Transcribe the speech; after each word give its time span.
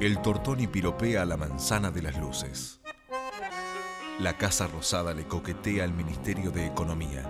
El 0.00 0.22
tortoni 0.22 0.66
piropea 0.68 1.22
a 1.22 1.24
la 1.24 1.36
manzana 1.36 1.90
de 1.90 2.02
las 2.02 2.16
luces. 2.18 2.80
La 4.20 4.36
Casa 4.36 4.66
Rosada 4.68 5.12
le 5.12 5.26
coquetea 5.26 5.84
al 5.84 5.92
Ministerio 5.92 6.50
de 6.50 6.66
Economía. 6.66 7.28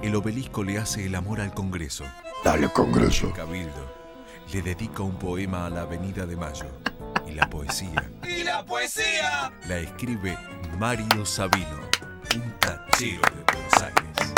El 0.00 0.14
obelisco 0.16 0.62
le 0.62 0.78
hace 0.78 1.04
el 1.04 1.14
amor 1.14 1.40
al 1.40 1.52
Congreso. 1.52 2.04
Dale, 2.44 2.68
Congreso. 2.70 3.28
El 3.28 3.32
Cabildo 3.34 3.94
le 4.52 4.62
dedica 4.62 5.02
un 5.02 5.18
poema 5.18 5.66
a 5.66 5.70
la 5.70 5.82
Avenida 5.82 6.24
de 6.24 6.36
Mayo. 6.36 6.66
Y 7.26 7.32
la 7.32 7.48
poesía 7.50 8.10
¡Y 8.26 8.42
la 8.42 8.64
poesía! 8.64 9.52
la 9.68 9.78
escribe 9.78 10.38
Mario 10.78 11.26
Sabino, 11.26 11.80
un 12.34 12.52
tachero 12.58 13.20
de 13.20 13.44
Buenos 13.52 13.82
Aires. 13.82 14.32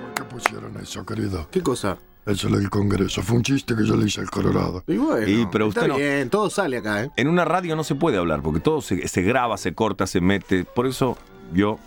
¿Por 0.00 0.14
qué 0.14 0.24
pusieron 0.24 0.76
eso, 0.80 1.04
querido? 1.04 1.46
¿Qué 1.50 1.62
cosa? 1.62 1.98
Eso 2.26 2.48
del 2.48 2.68
Congreso. 2.70 3.22
Fue 3.22 3.36
un 3.38 3.42
chiste 3.42 3.74
que 3.74 3.84
yo 3.86 3.96
le 3.96 4.06
hice 4.06 4.20
al 4.20 4.30
Colorado. 4.30 4.84
Y 4.86 4.96
bueno, 4.98 5.26
Y, 5.26 5.46
pero 5.50 5.68
está 5.68 5.88
no- 5.88 5.96
bien, 5.96 6.28
todo 6.30 6.50
sale 6.50 6.76
acá, 6.78 7.04
¿eh? 7.04 7.10
En 7.16 7.28
una 7.28 7.44
radio 7.44 7.74
no 7.76 7.82
se 7.84 7.94
puede 7.94 8.18
hablar 8.18 8.42
porque 8.42 8.60
todo 8.60 8.80
se, 8.82 9.08
se 9.08 9.22
graba, 9.22 9.56
se 9.56 9.74
corta, 9.74 10.06
se 10.06 10.20
mete. 10.20 10.64
Por 10.64 10.86
eso 10.86 11.16
yo 11.52 11.78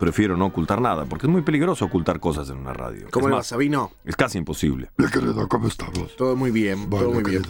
prefiero 0.00 0.36
no 0.36 0.46
ocultar 0.46 0.80
nada, 0.80 1.04
porque 1.04 1.26
es 1.26 1.30
muy 1.32 1.42
peligroso 1.42 1.84
ocultar 1.84 2.18
cosas 2.18 2.48
en 2.50 2.56
una 2.56 2.72
radio. 2.72 3.06
¿Cómo 3.12 3.26
es 3.26 3.30
le 3.30 3.36
va, 3.36 3.42
Sabino? 3.44 3.92
es 4.04 4.16
casi 4.16 4.38
imposible. 4.38 4.90
Bien, 4.96 5.10
querido, 5.10 5.46
¿cómo 5.48 5.68
estamos? 5.68 6.16
Todo 6.16 6.34
muy 6.34 6.50
bien, 6.50 6.88
Bueno, 6.90 7.06
todo 7.06 7.14
muy 7.20 7.30
bien. 7.30 7.42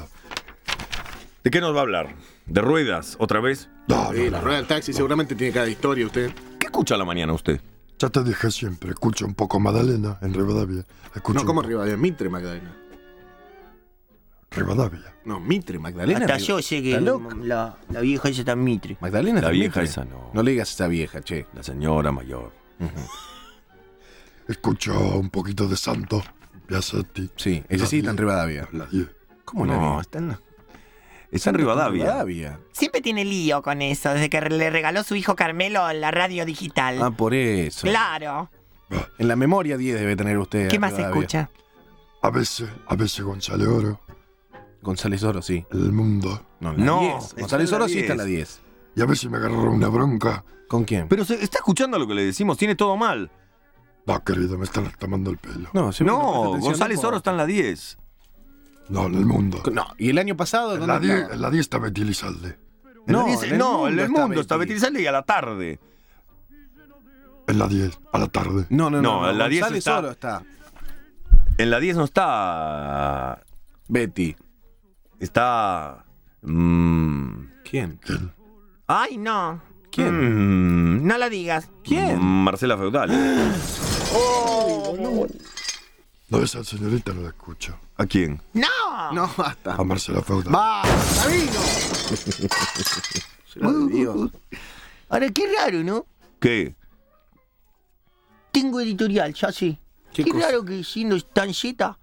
¿De 1.45 1.51
qué 1.51 1.61
nos 1.61 1.75
va 1.75 1.79
a 1.79 1.83
hablar? 1.83 2.15
¿De 2.47 2.61
ruedas? 2.61 3.17
¿Otra 3.19 3.41
vez? 3.41 3.69
No, 3.89 4.11
Sí, 4.13 4.25
no, 4.25 4.31
la 4.33 4.39
no. 4.39 4.45
rueda 4.45 4.57
del 4.59 4.67
taxi 4.67 4.93
seguramente 4.93 5.35
tiene 5.35 5.53
cada 5.53 5.69
historia 5.69 6.05
usted. 6.07 6.31
¿Qué 6.59 6.67
escucha 6.67 6.95
a 6.95 6.99
la 6.99 7.05
mañana 7.05 7.33
usted? 7.33 7.61
Ya 8.03 8.11
te 8.11 8.25
dije 8.25 8.51
siempre, 8.51 8.91
escucho 8.91 9.25
un 9.25 9.35
poco 9.35 9.61
Madalena 9.61 10.19
en 10.23 10.35
Rivadavia. 10.35 10.85
Escucho 11.15 11.35
No, 11.37 11.41
un 11.43 11.47
¿cómo 11.47 11.61
poco- 11.61 11.69
Rivadavia? 11.69 11.97
Mitre 11.97 12.29
Magdalena. 12.29 12.75
Rivadavia. 14.51 15.15
No, 15.25 15.39
Mitre 15.39 15.79
Magdalena. 15.79 16.19
Hasta 16.19 16.35
Riva- 16.35 16.47
yo 16.49 16.61
sé 16.63 16.83
que 16.83 17.01
la, 17.01 17.77
la 17.91 18.01
vieja 18.01 18.29
esa 18.29 18.41
está 18.41 18.53
en 18.55 18.65
Mitre. 18.65 18.97
Magdalena 19.01 19.35
La 19.35 19.47
está 19.47 19.51
vieja 19.53 19.81
Mitre. 19.81 19.85
esa 19.85 20.05
no. 20.05 20.31
No 20.35 20.43
le 20.43 20.51
digas 20.51 20.71
a 20.71 20.73
esa 20.73 20.89
vieja, 20.89 21.21
che. 21.23 21.47
La 21.55 21.63
señora 21.63 22.11
mayor. 22.11 22.51
Escucho 24.49 24.99
un 25.17 25.31
poquito 25.31 25.69
de 25.69 25.77
Santo, 25.77 26.25
Piazzetti. 26.67 27.31
Sí, 27.37 27.63
ese 27.69 27.87
sí 27.87 27.99
está 27.99 28.11
en 28.11 28.17
Rivadavia. 28.17 28.69
La 28.73 28.87
10. 28.87 29.07
¿Cómo 29.45 29.65
No, 29.65 29.95
la 29.95 30.01
está 30.01 30.19
en, 30.19 30.37
está 31.37 31.51
en 31.51 31.57
Rivadavia. 31.57 32.05
Rivadavia. 32.05 32.61
Siempre 32.73 33.01
tiene 33.01 33.25
lío 33.25 33.63
con 33.63 33.83
eso, 33.83 34.11
desde 34.13 34.29
que 34.31 34.41
le 34.41 34.71
regaló 34.71 35.03
su 35.03 35.15
hijo 35.17 35.35
Carmelo 35.37 35.93
la 35.93 36.11
radio 36.11 36.45
digital. 36.45 37.01
Ah, 37.03 37.11
por 37.11 37.35
eso. 37.35 37.87
claro. 37.87 38.51
En 39.19 39.27
la 39.29 39.37
memoria 39.37 39.77
10 39.79 39.99
debe 40.01 40.17
tener 40.17 40.37
usted. 40.39 40.69
¿Qué 40.69 40.79
más 40.79 40.91
se 40.91 40.99
Rivadavia. 40.99 41.21
escucha? 41.21 41.51
A 42.21 42.31
veces, 42.31 42.69
a 42.87 42.95
veces 42.95 43.23
González 43.25 43.67
Oro, 43.67 44.01
González 44.83 45.23
Oro, 45.25 45.41
sí. 45.43 45.65
El 45.73 45.93
Mundo. 45.93 46.45
No, 46.61 46.73
la 46.73 46.85
No, 46.85 47.01
10. 47.01 47.25
está 47.25 47.41
González 47.41 47.73
Oro 47.73 47.89
sí 47.89 47.99
está 48.01 48.13
en 48.13 48.19
la 48.19 48.25
10. 48.25 48.37
10. 48.37 48.63
Y 48.97 49.01
a 49.01 49.07
veces 49.07 49.31
me 49.31 49.39
agarró 49.39 49.71
una 49.73 49.89
bronca. 49.89 50.45
¿Con 50.69 50.85
quién? 50.85 51.09
Pero 51.09 51.25
se 51.25 51.43
está 51.43 51.59
escuchando 51.59 51.99
lo 51.99 52.07
que 52.07 52.15
le 52.15 52.25
decimos, 52.25 52.59
tiene 52.59 52.75
todo 52.75 52.97
mal. 52.97 53.31
No, 54.07 54.23
querido, 54.25 54.59
me 54.59 54.65
están 54.65 54.91
tomando 54.99 55.31
el 55.31 55.39
pelo. 55.39 55.69
No, 55.73 55.91
No, 56.01 56.59
González 56.59 57.03
Oro 57.05 57.17
está 57.19 57.31
en 57.31 57.37
la 57.39 57.47
10. 57.47 57.99
No, 58.93 59.07
en 59.07 59.15
el 59.15 59.25
mundo. 59.27 59.63
No, 59.73 59.87
¿y 59.99 60.11
el 60.11 60.19
año 60.19 60.37
pasado 60.37 60.75
En 60.77 60.87
la 60.87 60.99
10, 61.01 61.15
estaba? 61.15 61.35
en 61.35 61.41
la 61.43 61.51
10 61.51 61.61
está 61.61 61.79
Betty 61.79 62.05
Lizalde. 62.05 62.59
En 63.07 63.13
la 63.15 63.19
No, 63.21 63.27
10 63.27 63.43
en 63.45 63.53
el 63.53 63.59
no, 63.59 63.69
mundo 63.73 63.89
en 63.89 63.93
el 63.95 63.99
está 64.07 64.21
mundo 64.21 64.41
está 64.41 64.57
Betty. 64.57 64.69
Betty 64.69 64.75
Lizalde 64.75 65.03
y 65.03 65.07
a 65.07 65.13
la 65.13 65.23
tarde. 65.23 65.81
En 67.49 67.59
la 67.59 67.67
10, 67.69 67.99
a 68.13 68.19
la 68.19 68.27
tarde. 68.29 68.67
No, 68.71 68.89
no, 68.91 69.03
no. 69.03 69.23
No, 69.23 69.31
en 69.31 69.39
la 69.39 69.49
10 69.49 69.61
González 69.63 69.79
está- 69.79 69.99
Oro 69.99 70.11
está. 70.11 70.43
En 71.59 71.71
la 71.71 71.81
10 71.81 71.97
no 71.97 72.05
está. 72.05 73.43
Betty. 73.89 74.37
Está. 75.21 76.05
mm, 76.43 77.33
¿Quién? 77.69 77.99
¿Quién? 78.05 78.33
Ay, 78.87 79.17
no. 79.19 79.61
¿Quién? 79.91 80.99
mm, 81.01 81.07
No 81.07 81.19
lo 81.19 81.29
digas. 81.31 81.69
¿Quién? 81.85 82.21
Marcela 82.23 82.77
Feudal. 82.77 83.11
No, 84.13 85.27
esa 86.41 86.65
señorita 86.65 87.13
no 87.13 87.23
la 87.23 87.29
escucho. 87.29 87.79
¿A 87.97 88.07
quién? 88.07 88.41
No. 88.55 89.13
No, 89.13 89.31
basta. 89.37 89.75
A 89.75 89.85
Marcela 89.85 90.23
Feudal. 90.23 90.55
¡Va! 90.55 90.83
¡Sabino! 91.15 91.61
Dios. 93.89 94.31
Ahora, 95.09 95.31
qué 95.31 95.53
raro, 95.59 95.83
¿no? 95.83 96.07
¿Qué? 96.41 96.75
Tengo 98.51 98.81
editorial, 98.81 99.35
ya 99.35 99.53
sé. 99.53 99.79
¿Qué 100.13 100.25
cosa? 100.25 100.47
raro 100.47 100.65
que 100.65 100.83
siendo 100.85 101.21
tan 101.21 101.53
zeta, 101.55 101.99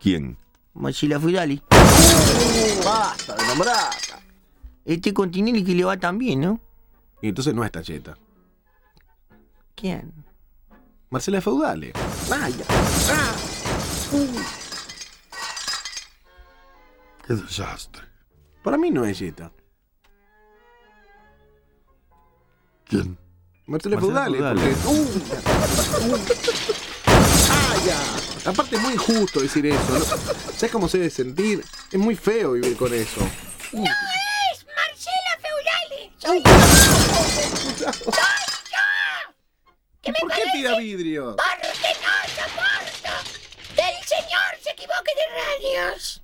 ¿Quién? 0.00 0.36
Marcela 0.74 1.18
Fudali. 1.18 1.60
Basta 2.84 3.34
de 3.34 3.46
nombrar. 3.46 3.90
Este 4.84 5.12
con 5.12 5.30
Tinelli 5.30 5.64
que 5.64 5.74
le 5.74 5.84
va 5.84 5.96
tan 5.96 6.18
bien, 6.18 6.40
¿no? 6.40 6.60
Y 7.20 7.28
entonces 7.28 7.52
no 7.52 7.64
es 7.64 7.72
tacheta. 7.72 8.16
¿Quién? 9.74 10.12
Marcela 11.10 11.40
Feudale. 11.40 11.92
Vaya. 12.28 12.64
Qué 17.26 17.34
desastre. 17.34 18.02
Para 18.62 18.76
mí 18.78 18.90
no 18.90 19.04
es 19.04 19.18
Jetta. 19.18 19.52
¿Quién? 22.86 23.18
Marcela 23.66 23.96
Marcela 23.96 24.24
Feudale. 24.24 24.38
Feudale. 24.38 24.74
porque- 24.76 24.88
Uh, 24.88 26.14
uh. 26.14 26.18
Ya. 27.86 28.50
Aparte 28.50 28.76
es 28.76 28.82
muy 28.82 28.94
injusto 28.94 29.40
decir 29.40 29.66
eso. 29.66 29.78
¿no? 29.92 30.00
¿Sabes 30.00 30.72
cómo 30.72 30.88
se 30.88 30.98
debe 30.98 31.10
sentir? 31.10 31.62
Es 31.92 31.98
muy 31.98 32.16
feo 32.16 32.52
vivir 32.52 32.76
con 32.76 32.92
eso. 32.94 33.20
Marcela 33.72 35.34
Feudale. 35.42 36.12
Soy 36.16 36.42
¿Por 40.20 40.32
qué 40.32 40.42
tira 40.52 40.78
vidrio? 40.78 41.36
porque 41.36 41.94
no 42.00 42.08
soporto 42.34 42.77
equivoque 44.78 45.12
de 45.16 45.78
radios. 45.80 46.22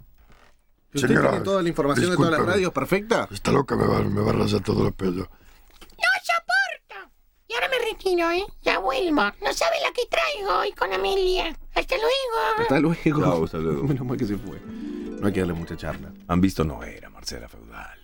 ¿Usted 0.95 1.09
Señora, 1.09 1.31
tiene 1.31 1.45
toda 1.45 1.63
la 1.63 1.69
información 1.69 2.11
de 2.11 2.17
todas 2.17 2.33
las 2.33 2.47
radios 2.47 2.73
perfecta? 2.73 3.29
Está 3.33 3.51
loca, 3.51 3.75
me 3.75 3.87
va, 3.87 4.01
me 4.01 4.21
va 4.21 4.31
a 4.31 4.35
rayar 4.35 4.63
todo 4.63 4.85
los 4.85 4.95
pelos. 4.95 5.27
No 5.27 6.11
soporto. 6.23 7.11
Y 7.49 7.55
ahora 7.55 7.69
me 7.69 7.79
retiro, 7.91 8.31
¿eh? 8.31 8.45
Ya 8.63 8.79
vuelvo. 8.79 9.23
No 9.43 9.53
sabe 9.53 9.77
la 9.83 9.93
que 9.93 10.07
traigo 10.07 10.59
hoy 10.61 10.73
con 10.73 10.93
Amelia. 10.93 11.57
Hasta 11.75 11.97
luego. 11.97 12.61
Hasta 12.61 12.79
luego. 12.79 13.21
Chao, 13.21 13.45
hasta 13.45 13.59
luego. 13.59 13.83
Menos 13.89 14.07
mal 14.07 14.17
que 14.17 14.27
se 14.27 14.37
fue. 14.37 14.61
No 14.61 15.27
hay 15.27 15.33
que 15.33 15.41
darle 15.41 15.55
mucha 15.55 15.77
charla. 15.77 16.13
Han 16.29 16.41
visto 16.41 16.63
no 16.65 16.83
era 16.85 17.11
Marcela 17.11 17.49
Feudal. 17.49 17.99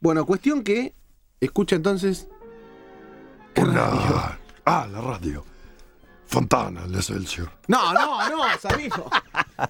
Bueno, 0.00 0.24
cuestión 0.24 0.62
que 0.62 0.94
escucha 1.40 1.76
entonces. 1.76 2.28
¿Qué 3.54 3.64
radio? 3.64 4.22
Ah, 4.64 4.86
la 4.90 5.00
radio. 5.00 5.44
Fontana, 6.34 6.84
el 6.84 6.94
Excelsior. 6.94 7.50
No, 7.68 7.92
no, 7.94 8.28
no, 8.28 8.42
Sabino. 8.60 9.08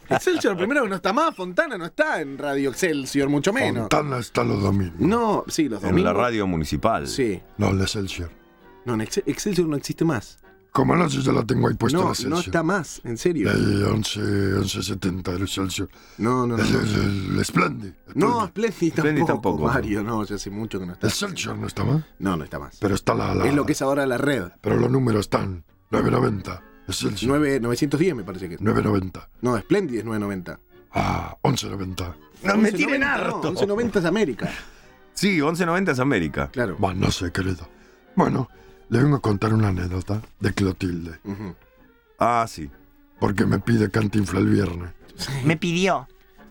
Excelsior 0.08 0.56
primero 0.56 0.82
que 0.82 0.88
no 0.88 0.97
está 0.97 1.12
más, 1.12 1.34
Fontana 1.34 1.76
no 1.78 1.84
está 1.86 2.20
en 2.20 2.38
Radio 2.38 2.70
Excelsior, 2.70 3.28
mucho 3.28 3.52
menos. 3.52 3.82
Fontana 3.91 4.19
está 4.19 4.42
los 4.44 4.62
domingos. 4.62 4.98
No, 4.98 5.44
sí, 5.48 5.69
los 5.69 5.82
En 5.82 5.91
domingos. 5.91 6.12
la 6.14 6.20
radio 6.20 6.47
municipal. 6.47 7.06
Sí. 7.06 7.41
No, 7.58 7.70
el 7.70 7.80
Excelsior. 7.80 8.30
No, 8.84 8.94
en 8.94 9.00
Excel- 9.00 9.24
Excelsior 9.26 9.69
no 9.69 9.76
existe 9.76 10.04
más. 10.04 10.38
Como 10.72 10.97
no, 10.97 11.08
si 11.08 11.22
yo 11.22 11.30
la 11.30 11.44
tengo 11.44 11.69
ahí 11.69 11.74
puesta 11.74 11.97
No, 11.98 12.04
el 12.06 12.08
Excelsior. 12.10 12.30
no 12.32 12.41
está 12.41 12.62
más, 12.64 13.00
en 13.04 13.16
serio. 13.16 13.48
El 13.53 13.84
11, 13.84 14.20
1170, 14.20 15.30
el 15.30 15.42
Excelsior. 15.42 15.88
No, 16.19 16.47
no, 16.48 16.56
no. 16.56 16.62
El, 16.64 16.74
el, 16.74 17.38
el 17.38 17.44
Splendid. 17.44 17.92
No, 18.16 18.47
Splendid. 18.48 18.92
Tampoco, 18.92 19.00
Splendid 19.00 19.24
tampoco. 19.24 19.64
Mario, 19.66 20.03
no, 20.03 20.24
ya 20.24 20.34
hace 20.34 20.50
mucho 20.50 20.80
que 20.80 20.86
no 20.86 20.94
está. 20.94 21.06
El 21.06 21.12
Excelsior 21.12 21.56
no 21.58 21.69
está 21.69 21.84
más. 21.84 22.03
No, 22.19 22.36
no 22.36 22.42
está 22.42 22.58
más. 22.58 22.76
Pero 22.80 22.94
está 22.97 23.14
la, 23.14 23.34
la- 23.36 23.47
Es 23.47 23.54
lo 23.54 23.64
que 23.64 23.72
es 23.72 23.82
ahora 23.82 24.04
la 24.04 24.19
red. 24.19 24.48
Pero 24.60 24.76
los 24.76 24.91
números 24.91 25.21
están 25.21 25.62
990. 26.02 26.62
Excelsior. 26.86 27.38
9, 27.38 27.60
910 27.60 28.14
me 28.14 28.24
parece 28.24 28.48
que 28.48 28.54
es. 28.56 28.60
990. 28.60 29.28
No, 29.41 29.58
Splendid 29.58 29.98
es 29.98 30.04
990. 30.04 30.60
Ah, 30.92 31.36
1190. 31.42 32.16
No 32.44 32.56
me 32.56 32.70
11.90 32.70 32.76
tiren 32.76 33.00
no, 33.00 33.06
harto. 33.06 33.48
1190 33.48 33.98
es 33.98 34.04
América. 34.04 34.50
Sí, 35.14 35.28
1190 35.28 35.92
es 35.92 35.98
América. 35.98 36.50
Claro. 36.50 36.76
Bueno, 36.78 37.06
no 37.06 37.10
sé, 37.10 37.32
querido. 37.32 37.68
Bueno, 38.16 38.48
le 38.88 39.02
vengo 39.02 39.16
a 39.16 39.20
contar 39.20 39.54
una 39.54 39.68
anécdota 39.68 40.20
de 40.41 40.52
Clotilde. 40.52 41.18
Ah, 42.18 42.44
sí. 42.48 42.70
Porque 43.18 43.46
me 43.46 43.58
pide 43.58 43.91
cantinfla 43.91 44.41
el 44.41 44.48
viernes. 44.48 44.91
Me 45.44 45.56
pidió. 45.56 46.06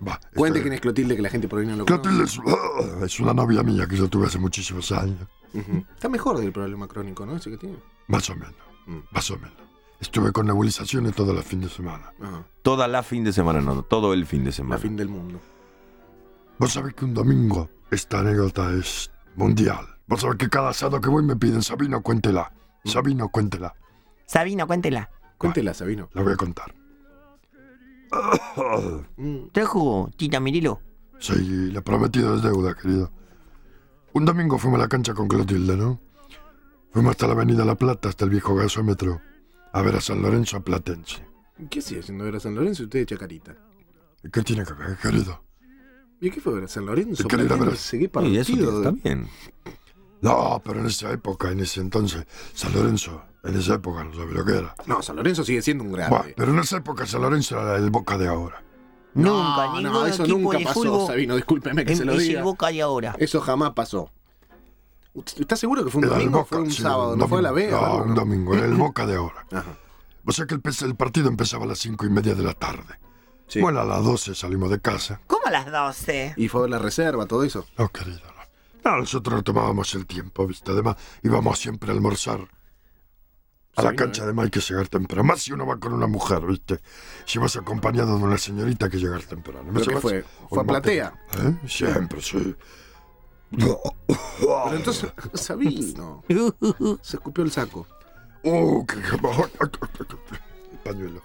Va, 0.05 0.19
Cuente 0.33 0.61
quién 0.61 0.73
es 0.73 0.81
Clotilde, 0.81 1.15
que 1.15 1.21
la 1.21 1.29
gente 1.29 1.47
por 1.47 1.59
ahí 1.59 1.65
no 1.65 1.75
lo 1.77 1.85
conoce. 1.85 2.01
Clotilde 2.01 2.23
es, 2.25 2.39
ah, 2.45 3.05
es 3.05 3.19
una 3.19 3.33
novia 3.33 3.63
mía 3.63 3.87
que 3.87 3.95
yo 3.95 4.07
tuve 4.09 4.27
hace 4.27 4.39
muchísimos 4.39 4.91
años. 4.91 5.27
Está 5.93 6.09
mejor 6.09 6.39
del 6.39 6.51
problema 6.51 6.87
crónico, 6.87 7.25
¿no? 7.25 7.35
Ese 7.35 7.51
que 7.51 7.57
tiene. 7.57 7.77
Más 8.07 8.29
o 8.29 8.35
menos. 8.35 8.72
Más 9.12 9.31
o 9.31 9.38
menos. 9.38 9.53
Estuve 10.00 10.31
con 10.31 10.47
nebulizaciones 10.47 11.15
todo 11.15 11.31
el 11.31 11.44
fin 11.44 11.62
de 11.62 11.69
semana. 11.69 12.12
Ajá. 12.21 12.45
Toda 12.62 12.88
la 12.88 13.03
fin 13.03 13.24
de 13.24 13.31
semana, 13.31 13.62
no, 13.62 13.83
todo 13.83 14.13
el 14.13 14.25
fin 14.25 14.44
de 14.44 14.50
La 14.50 14.56
semana. 14.56 14.77
fin 14.81 14.95
del 14.97 15.07
mundo. 15.07 15.39
Vos 16.57 16.74
sabés 16.74 16.94
que 16.94 17.06
un 17.06 17.13
domingo 17.13 17.69
esta 17.89 18.19
anécdota 18.19 18.71
es 18.74 19.12
mundial. 19.35 19.85
Vos 20.07 20.21
sabés 20.21 20.38
que 20.38 20.50
cada 20.50 20.74
sábado 20.74 21.00
que 21.00 21.09
voy 21.09 21.24
me 21.24 21.35
piden 21.35 21.62
Sabino, 21.62 22.01
cuéntela. 22.01 22.51
Sabino, 22.83 23.30
cuéntela. 23.30 23.74
Sabino, 24.25 24.68
cuéntela. 24.68 25.09
Cuéntela, 25.38 25.74
Sabino. 25.74 26.09
La 26.13 26.21
voy 26.21 26.33
a 26.33 26.38
contar. 26.38 26.74
¿Trajo 29.51 30.09
Tita 30.18 30.39
Mirilo? 30.39 30.81
Sí, 31.19 31.71
la 31.71 31.81
prometida 31.81 32.36
es 32.36 32.44
deuda, 32.44 32.75
querido. 32.75 33.12
Un 34.13 34.25
domingo 34.25 34.57
fuimos 34.57 34.79
a 34.79 34.83
la 34.83 34.89
cancha 34.89 35.13
con 35.13 35.27
Clotilde, 35.27 35.77
¿no? 35.77 36.00
Fuimos 36.93 37.11
hasta 37.11 37.27
la 37.27 37.33
avenida 37.33 37.65
La 37.65 37.75
Plata, 37.75 38.09
hasta 38.09 38.25
el 38.25 38.31
viejo 38.31 38.55
gasómetro, 38.55 39.19
a 39.71 39.81
ver 39.81 39.95
a 39.95 40.01
San 40.01 40.21
Lorenzo 40.21 40.61
Platense. 40.61 41.25
¿Qué 41.69 41.81
sigue 41.81 42.01
haciendo 42.01 42.23
ver 42.23 42.35
a 42.35 42.39
San 42.39 42.55
Lorenzo 42.55 42.83
y 42.83 42.85
usted 42.85 42.99
de 42.99 43.05
Chacarita? 43.07 43.55
¿Y 44.23 44.29
¿Qué 44.29 44.41
tiene 44.41 44.63
que 44.63 44.73
ver, 44.73 44.97
querido? 44.97 45.43
¿Y 46.21 46.29
qué 46.29 46.39
fue 46.39 46.53
ver 46.53 46.65
a 46.65 46.67
San 46.67 46.85
Lorenzo? 46.85 47.23
¿Y 47.23 47.27
qué 47.27 47.37
Platense? 47.37 47.97
¿Qué 47.97 48.03
Y 48.03 48.37
eso 48.37 48.51
partido? 48.53 48.77
está 48.83 48.91
bien. 48.91 49.27
No, 50.21 50.61
pero 50.63 50.79
en 50.79 50.85
esa 50.85 51.11
época, 51.11 51.51
en 51.51 51.59
ese 51.59 51.81
entonces, 51.81 52.25
San 52.53 52.71
Lorenzo, 52.73 53.23
en 53.43 53.57
esa 53.57 53.75
época 53.75 54.03
no 54.03 54.13
sabía 54.13 54.33
lo 54.35 54.45
que 54.45 54.57
era. 54.57 54.75
No, 54.85 55.01
San 55.01 55.15
Lorenzo 55.17 55.43
sigue 55.43 55.61
siendo 55.61 55.83
un 55.83 55.91
Buah, 55.91 56.07
grande. 56.09 56.33
pero 56.37 56.51
en 56.53 56.59
esa 56.59 56.77
época 56.77 57.05
San 57.05 57.21
Lorenzo 57.23 57.59
era 57.59 57.75
el 57.75 57.89
boca 57.89 58.17
de 58.17 58.27
ahora. 58.27 58.63
Nunca, 59.15 59.67
no, 59.67 59.75
ningún 59.77 59.93
no, 59.93 60.05
eso 60.07 60.23
equipo 60.23 60.39
nunca 60.39 60.57
de 60.59 60.63
pasó, 60.63 60.81
fútbol 60.81 61.07
Sabino, 61.07 61.35
discúlpeme 61.35 61.85
que 61.85 61.91
es 61.93 61.99
se 61.99 62.05
lo 62.05 62.13
es 62.13 62.19
diga. 62.23 62.39
el 62.39 62.43
Boca 62.45 62.67
de 62.69 62.81
ahora. 62.81 63.15
Eso 63.19 63.41
jamás 63.41 63.71
pasó. 63.73 64.09
¿Está 65.39 65.56
seguro 65.56 65.83
que 65.86 65.92
fue 65.92 66.01
un 66.01 66.10
domingo 66.10 66.38
o 66.39 66.42
Boca, 66.42 66.50
fue 66.50 66.60
un 66.60 66.71
sí, 66.71 66.81
sábado? 66.81 67.13
un 67.13 67.19
¿No 67.19 67.27
fue 67.27 67.39
a 67.39 67.42
la. 67.44 67.51
Vega? 67.51 67.80
No, 67.80 67.98
un 68.04 68.15
domingo, 68.15 68.56
era 68.56 68.65
el 68.65 68.74
boca 68.74 69.06
de 69.06 69.15
ahora. 69.15 69.45
Ajá. 69.51 69.77
O 70.25 70.31
sea 70.31 70.45
que 70.45 70.56
el, 70.56 70.62
el 70.86 70.95
partido 70.95 71.27
empezaba 71.27 71.65
a 71.65 71.68
las 71.68 71.80
cinco 71.80 72.06
y 72.06 72.10
media 72.10 72.33
de 72.33 72.44
la 72.44 72.54
tarde. 72.54 72.95
Sí. 73.48 73.60
Bueno, 73.62 73.81
a 73.81 73.86
las 73.86 74.04
12 74.04 74.33
salimos 74.36 74.69
de 74.71 74.80
casa. 74.80 75.19
¿Cómo 75.27 75.45
a 75.45 75.51
las 75.51 75.69
12? 75.71 76.33
Y 76.38 76.48
fue 76.48 76.65
a 76.65 76.69
la 76.69 76.80
reserva, 76.80 77.25
todo 77.25 77.44
eso. 77.44 77.65
No, 77.77 77.89
querido, 77.89 78.19
no. 78.83 78.92
No, 78.92 78.98
nosotros 79.00 79.36
no 79.36 79.44
tomábamos 79.44 79.94
el 79.95 80.06
tiempo, 80.07 80.48
¿viste? 80.48 80.71
Además, 80.71 80.95
íbamos 81.21 81.60
siempre 81.60 81.92
a 81.92 81.94
almorzar. 81.94 82.48
A 83.75 83.81
la 83.83 83.89
Sí, 83.92 83.95
cancha, 83.95 84.21
¿no? 84.21 84.25
además, 84.27 84.45
hay 84.45 84.51
que 84.51 84.60
llegar 84.62 84.88
temprano. 84.88 85.24
Más 85.24 85.42
si 85.42 85.51
uno 85.51 85.65
va 85.65 85.77
con 85.77 85.94
una 85.94 86.07
mujer, 86.07 86.42
¿viste? 86.45 86.80
Si 87.25 87.38
vas 87.38 87.56
acompañado 87.57 88.18
de 88.18 88.24
una 88.24 88.38
señorita, 88.38 88.86
hay 88.86 88.92
que 88.92 88.98
llegar 89.00 89.21
temprano. 89.24 89.71
¿Me 89.71 89.80
¿Pero 89.81 89.86
qué 89.95 90.01
fue? 90.01 90.25
¿Fue 90.50 90.62
a 90.62 90.65
Platea? 90.65 91.13
¿Eh? 91.39 91.68
Siempre, 91.68 92.21
sí. 92.21 92.56
Pero 93.57 94.73
entonces, 94.75 95.11
Sabino, 95.33 96.23
se 97.01 97.17
escupió 97.17 97.44
el 97.44 97.51
saco. 97.51 97.88
¡Oh, 98.44 98.85
qué... 98.88 98.97
Pañuelo. 100.83 101.21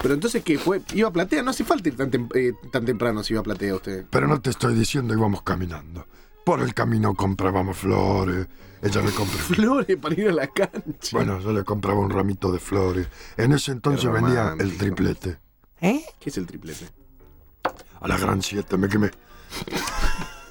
Pero 0.00 0.14
entonces, 0.14 0.44
¿qué 0.44 0.58
fue? 0.58 0.80
¿Iba 0.94 1.08
a 1.08 1.12
Platea? 1.12 1.42
No 1.42 1.50
hace 1.50 1.64
falta 1.64 1.88
ir 1.88 1.96
tan, 1.96 2.10
tem- 2.10 2.30
eh, 2.34 2.52
tan 2.70 2.84
temprano 2.84 3.22
si 3.24 3.32
iba 3.32 3.40
a 3.40 3.42
Platea 3.42 3.74
usted. 3.74 4.06
Pero 4.10 4.28
no 4.28 4.40
te 4.40 4.50
estoy 4.50 4.74
diciendo, 4.74 5.14
íbamos 5.14 5.42
caminando. 5.42 6.06
Por 6.44 6.60
el 6.60 6.72
camino 6.72 7.14
comprábamos 7.14 7.78
flores. 7.78 8.46
Ella 8.80 9.02
le 9.02 9.10
compró 9.10 9.36
Flores 9.38 9.96
para 10.00 10.14
ir 10.14 10.28
a 10.28 10.32
la 10.32 10.46
cancha. 10.46 11.10
Bueno, 11.12 11.40
yo 11.40 11.52
le 11.52 11.64
compraba 11.64 11.98
un 11.98 12.10
ramito 12.10 12.52
de 12.52 12.60
flores. 12.60 13.08
En 13.36 13.52
ese 13.52 13.72
entonces 13.72 14.10
vendía 14.10 14.54
el 14.58 14.76
triplete. 14.78 15.38
¿Eh? 15.80 16.04
¿Qué 16.20 16.30
es 16.30 16.38
el 16.38 16.46
triplete? 16.46 16.86
A 18.00 18.06
la 18.06 18.16
gran 18.18 18.40
siete, 18.40 18.76
me 18.76 18.88
quemé. 18.88 19.10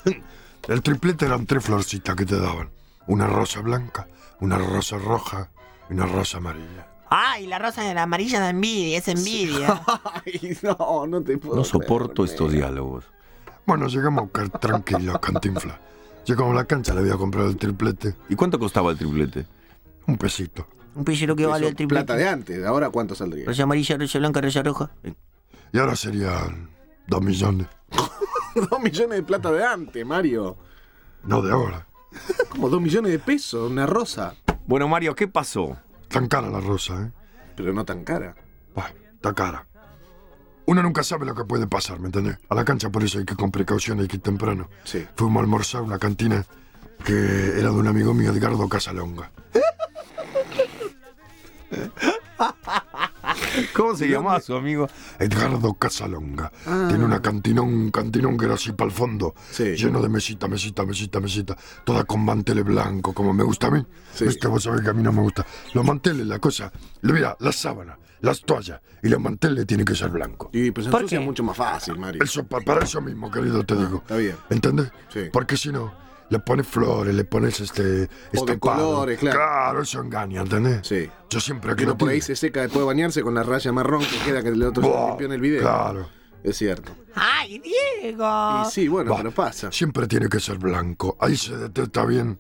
El 0.68 0.82
triplete 0.82 1.26
eran 1.26 1.46
tres 1.46 1.64
florcitas 1.64 2.16
que 2.16 2.26
te 2.26 2.40
daban. 2.40 2.70
Una 3.08 3.28
rosa 3.28 3.62
blanca, 3.62 4.08
una 4.42 4.58
rosa 4.58 4.98
roja 4.98 5.50
y 5.90 5.94
una 5.94 6.06
rosa 6.06 6.40
amarilla. 6.40 6.88
Ay, 7.10 7.48
la 7.48 7.58
rosa 7.58 7.84
de 7.84 7.94
la 7.94 8.04
amarilla 8.04 8.42
da 8.42 8.50
envidia, 8.50 8.98
es 8.98 9.08
envidia. 9.08 9.82
Ay, 10.26 10.58
no, 10.62 11.08
no 11.08 11.22
te 11.22 11.38
puedo 11.38 11.56
No 11.56 11.64
soporto 11.64 12.24
creer, 12.24 12.30
estos 12.30 12.52
diálogos. 12.52 13.06
Bueno, 13.66 13.88
llegamos 13.88 14.20
a 14.20 14.22
buscar 14.24 14.50
tranquilo, 14.60 15.20
cantinfla. 15.22 15.80
Llegamos 16.26 16.52
a 16.52 16.56
la 16.56 16.66
cancha, 16.66 16.94
le 16.94 17.00
había 17.00 17.16
comprado 17.16 17.48
el 17.48 17.56
triplete. 17.56 18.16
¿Y 18.28 18.36
cuánto 18.36 18.60
costaba 18.60 18.92
el 18.92 18.98
triplete? 18.98 19.46
Un 20.06 20.18
pesito. 20.18 20.68
Un 20.96 21.06
pillero 21.06 21.36
que 21.36 21.46
vale 21.46 21.70
el 21.70 21.76
triple. 21.76 22.00
Plata 22.00 22.16
de 22.16 22.28
antes, 22.28 22.66
¿ahora 22.66 22.90
cuánto 22.90 23.16
saldría? 23.16 23.46
Rosa 23.46 23.64
amarilla, 23.64 23.98
rosa 23.98 24.20
blanca, 24.20 24.42
rosa 24.42 24.64
roja. 24.64 24.92
Y 25.72 25.80
ahora 25.80 25.96
serían 25.96 26.70
dos 27.08 27.22
millones. 27.22 27.68
dos 28.70 28.80
millones 28.82 29.18
de 29.18 29.24
plata 29.24 29.52
de 29.52 29.64
antes, 29.64 30.06
Mario. 30.06 30.58
No 31.24 31.42
de 31.42 31.52
ahora. 31.52 31.88
Como 32.50 32.70
dos 32.70 32.82
millones 32.82 33.12
de 33.12 33.20
pesos, 33.20 33.70
una 33.70 33.86
rosa. 33.86 34.36
Bueno, 34.66 34.88
Mario, 34.88 35.16
¿qué 35.16 35.28
pasó? 35.28 35.78
Tan 36.08 36.28
cara 36.28 36.50
la 36.50 36.60
rosa, 36.60 37.02
¿eh? 37.02 37.12
Pero 37.56 37.74
no 37.74 37.86
tan 37.86 38.04
cara. 38.04 38.36
Bah, 38.76 38.92
está 39.14 39.34
cara. 39.34 39.66
Uno 40.66 40.84
nunca 40.84 41.04
sabe 41.04 41.26
lo 41.26 41.34
que 41.34 41.46
puede 41.46 41.68
pasar, 41.68 42.00
¿me 42.00 42.08
entendés? 42.08 42.38
A 42.50 42.56
la 42.56 42.66
cancha 42.66 42.90
por 42.90 43.04
eso 43.04 43.20
hay 43.20 43.26
que 43.26 43.34
ir 43.34 43.38
con 43.38 43.52
precaución, 43.52 44.00
hay 44.00 44.08
que 44.08 44.18
ir 44.18 44.22
temprano. 44.22 44.70
Sí. 44.84 45.06
Fuimos 45.16 45.40
a 45.40 45.44
almorzar 45.44 45.82
a 45.82 45.84
una 45.86 45.98
cantina 45.98 46.46
que 47.06 47.58
era 47.58 47.70
de 47.70 47.78
un 47.78 47.88
amigo 47.88 48.14
mío, 48.14 48.32
Edgardo 48.32 48.68
Casalonga. 48.68 49.32
¿Cómo 53.74 53.96
se 53.96 54.08
llamaba 54.08 54.40
su 54.42 54.56
amigo? 54.56 54.88
Edgardo 55.20 55.74
Casalonga. 55.76 56.52
Tiene 56.90 57.04
una 57.06 57.22
cantinón, 57.22 57.68
un 57.68 57.92
cantinón 57.92 58.38
que 58.38 58.46
era 58.46 58.56
así 58.56 58.72
para 58.72 58.90
el 58.90 58.96
fondo, 58.96 59.34
Sí. 59.52 59.76
lleno 59.76 60.02
de 60.02 60.10
mesita, 60.10 60.48
mesita, 60.48 60.86
mesita, 60.86 61.20
mesita, 61.20 61.56
toda 61.84 62.04
con 62.04 62.24
manteles 62.24 62.64
blanco, 62.66 63.14
como 63.14 63.34
me 63.34 63.44
gusta 63.44 63.68
a 63.68 63.72
mí. 63.72 63.86
Sí. 64.14 64.26
Viste, 64.26 64.48
vos 64.48 64.64
sabés 64.64 64.82
que 64.82 64.90
a 64.90 64.94
mí 64.94 65.04
no 65.04 65.12
me 65.12 65.22
gusta. 65.22 65.46
Los 65.74 65.86
manteles, 65.86 66.26
la 66.28 66.40
cosa, 66.40 66.72
mira, 67.02 67.36
las 67.40 67.56
sábanas, 67.56 67.98
las 68.22 68.42
toallas 68.42 68.82
y 69.04 69.10
los 69.10 69.20
manteles 69.22 69.66
tienen 69.68 69.86
que 69.86 69.96
ser 69.96 70.10
blancos. 70.10 70.50
Y 70.54 70.72
pues 70.72 70.88
¿Por 70.88 71.02
ensucia 71.02 71.20
qué? 71.20 71.26
mucho 71.26 71.44
más 71.44 71.56
fácil, 71.58 71.98
Mario. 72.00 72.24
Eso, 72.24 72.44
pa- 72.46 72.62
para 72.62 72.84
eso 72.84 73.00
mismo, 73.02 73.30
querido, 73.32 73.64
te 73.64 73.76
digo. 73.76 73.98
Ah, 74.00 74.02
está 74.04 74.18
bien. 74.18 74.36
¿Entendés? 74.50 74.92
Sí. 75.14 75.22
Porque 75.32 75.56
si 75.58 75.72
no, 75.72 75.94
le 76.30 76.40
pones 76.40 76.68
flores, 76.68 77.14
le 77.14 77.24
pones 77.24 77.60
este. 77.60 78.10
O 78.36 78.46
de 78.46 78.60
colores, 78.60 79.20
claro. 79.20 79.38
Claro, 79.38 79.82
eso 79.82 80.02
engaña, 80.02 80.42
¿entendés? 80.42 80.88
Sí. 80.88 81.10
Yo 81.30 81.40
siempre 81.40 81.72
Que 81.72 81.78
que 81.78 81.84
uno 81.84 81.98
por 81.98 82.10
ahí 82.10 82.22
se 82.22 82.36
seca 82.36 82.62
después 82.62 82.82
de 82.82 82.86
bañarse 82.86 83.22
con 83.22 83.36
la 83.36 83.44
raya 83.44 83.72
marrón 83.72 84.02
que 84.02 84.18
queda 84.26 84.44
que 84.44 84.50
el 84.50 84.64
otro 84.64 84.84
se 84.84 84.90
Buah, 84.90 85.08
limpió 85.10 85.28
en 85.28 85.34
el 85.34 85.42
video. 85.42 85.62
Claro. 85.62 86.10
Es 86.44 86.58
cierto. 86.58 86.92
¡Ay, 87.16 87.60
Diego! 87.60 88.64
Y 88.66 88.72
sí, 88.72 88.88
bueno, 88.88 89.10
Buah, 89.12 89.18
pero 89.18 89.32
pasa. 89.32 89.72
Siempre 89.72 90.08
tiene 90.08 90.30
que 90.30 90.40
ser 90.40 90.58
blanco. 90.58 91.18
Ahí 91.20 91.36
se 91.36 91.58
detecta 91.58 92.06
bien 92.06 92.40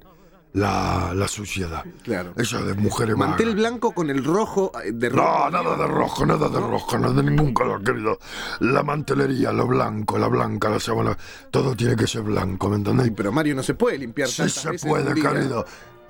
la, 0.53 1.11
la 1.13 1.27
suciedad. 1.27 1.83
Claro. 2.03 2.33
Eso 2.37 2.63
de 2.65 2.73
mujeres 2.73 3.15
Mantel 3.15 3.47
magas. 3.47 3.55
blanco 3.61 3.91
con 3.91 4.09
el 4.09 4.23
rojo 4.23 4.71
eh, 4.83 4.91
de 4.91 5.09
No, 5.09 5.17
rojo. 5.17 5.49
nada 5.51 5.77
de 5.77 5.87
rojo, 5.87 6.25
nada 6.25 6.49
de 6.49 6.59
rojo, 6.59 6.97
nada 6.97 7.13
de 7.13 7.23
ningún 7.23 7.53
color, 7.53 7.83
querido. 7.83 8.17
La 8.61 8.81
mantelería, 8.83 9.51
lo 9.51 9.67
blanco, 9.67 10.17
la 10.17 10.27
blanca, 10.27 10.69
la 10.69 10.79
sábana, 10.79 11.17
todo 11.51 11.75
tiene 11.75 11.95
que 11.95 12.07
ser 12.07 12.21
blanco, 12.23 12.69
¿me 12.69 12.77
entendés? 12.77 13.05
Ay, 13.05 13.11
pero 13.11 13.31
Mario 13.31 13.55
no 13.55 13.63
se 13.63 13.73
puede 13.75 13.97
limpiar 13.97 14.29
Sí 14.29 14.37
tantas 14.37 14.53
se 14.55 14.69
veces 14.71 14.89
puede, 14.89 15.13
querido. 15.13 15.65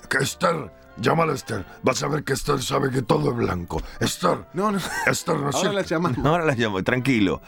Que 0.10 0.20
Esther, 0.20 0.72
llámala 0.98 1.34
a 1.34 1.36
Esther. 1.36 1.66
Vas 1.84 2.02
a 2.04 2.08
ver 2.08 2.24
que 2.24 2.32
Esther 2.34 2.62
sabe 2.62 2.90
que 2.90 3.02
todo 3.02 3.32
es 3.32 3.36
blanco. 3.36 3.82
Esther, 4.00 4.46
No, 4.54 4.72
no. 4.72 4.80
Esther, 5.06 5.38
no 5.38 5.50
Ahora 5.50 5.74
la 5.74 5.82
llamamos. 5.82 6.26
Ahora 6.26 6.46
la 6.46 6.56
llamo, 6.56 6.82
tranquilo. 6.84 7.42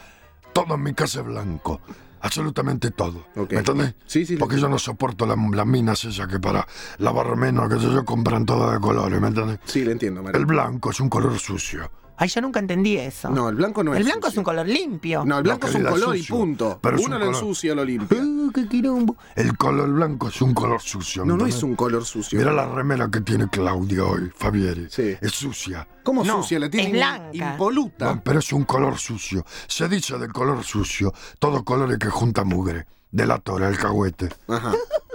Todo 0.52 0.74
en 0.74 0.82
mi 0.82 0.94
casa 0.94 1.20
es 1.20 1.26
blanco. 1.26 1.80
Absolutamente 2.22 2.90
todo. 2.90 3.24
Ok. 3.36 3.52
¿Me 3.52 3.58
entendés? 3.60 3.94
Sí, 4.04 4.26
sí, 4.26 4.36
Porque 4.36 4.58
yo 4.58 4.68
no 4.68 4.78
soporto 4.78 5.24
la- 5.26 5.36
las 5.36 5.66
minas 5.66 6.04
esas 6.04 6.28
que 6.28 6.38
para 6.38 6.66
lavar 6.98 7.34
menos, 7.36 7.68
que 7.72 7.78
yo, 7.80 7.90
yo 7.92 8.04
compran 8.04 8.44
todas 8.44 8.74
de 8.74 8.80
colores, 8.80 9.18
¿me 9.20 9.28
entendés? 9.28 9.58
Sí, 9.64 9.84
le 9.84 9.92
entiendo. 9.92 10.22
El 10.30 10.44
blanco 10.44 10.90
es 10.90 11.00
un 11.00 11.08
color 11.08 11.38
sucio. 11.38 11.90
Ay, 12.22 12.28
yo 12.28 12.42
nunca 12.42 12.60
entendí 12.60 12.98
eso. 12.98 13.30
No, 13.30 13.48
el 13.48 13.54
blanco 13.54 13.82
no 13.82 13.94
es 13.94 14.00
el 14.00 14.04
blanco 14.04 14.28
es 14.28 14.36
un 14.36 14.44
color 14.44 14.68
limpio. 14.68 15.24
No, 15.24 15.38
el 15.38 15.42
blanco 15.42 15.68
es 15.68 15.74
un 15.74 15.84
color 15.84 16.14
y 16.16 16.18
sucio. 16.20 16.36
punto. 16.36 16.78
Pero 16.82 16.96
es 16.98 17.06
Uno 17.06 17.14
un 17.16 17.20
lo 17.20 17.26
color. 17.28 17.42
ensucia 17.42 17.74
lo 17.74 17.84
limpia. 17.84 18.20
Uh, 18.40 18.52
qué 18.52 18.68
quilombo. 18.68 19.16
El 19.36 19.56
color 19.56 19.88
blanco 19.90 20.28
es 20.28 20.42
un 20.42 20.52
color 20.54 20.80
sucio. 20.82 21.24
No, 21.24 21.36
no 21.36 21.46
es 21.46 21.62
un 21.62 21.76
color 21.76 22.04
sucio. 22.04 22.38
Mira 22.38 22.52
la 22.52 22.66
remera 22.66 23.08
que 23.10 23.20
tiene 23.20 23.48
Claudia 23.48 24.04
hoy, 24.04 24.30
Fabieri. 24.36 24.88
Sí. 24.90 25.16
Es 25.20 25.32
sucia. 25.32 25.86
¿Cómo 26.02 26.24
No, 26.24 26.42
sucia? 26.42 26.58
La 26.58 26.68
tiene 26.68 26.86
es 26.88 26.92
blanca. 26.92 27.52
impoluta. 27.52 28.14
No, 28.16 28.22
pero 28.22 28.40
es 28.40 28.52
un 28.52 28.64
color 28.64 28.98
sucio. 28.98 29.44
Se 29.66 29.88
dice 29.88 30.18
del 30.18 30.32
color 30.32 30.62
sucio, 30.64 31.14
todo 31.38 31.64
colores 31.64 31.96
que 31.98 32.08
junta 32.10 32.44
mugre. 32.44 32.86
De 33.10 33.26
la 33.26 33.38
tora, 33.38 33.68
el 33.68 33.78
cagüete. 33.78 34.28
Ajá. 34.48 34.72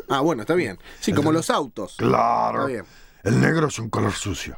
Ah, 0.09 0.21
bueno, 0.21 0.41
está 0.43 0.53
bien. 0.55 0.79
Sí, 1.01 1.13
como 1.13 1.31
los 1.31 1.49
autos. 1.49 1.95
Claro. 1.97 2.61
Está 2.61 2.67
bien. 2.67 2.85
El 3.23 3.41
negro 3.41 3.67
es 3.67 3.77
un 3.79 3.89
color 3.89 4.11
sucio. 4.13 4.57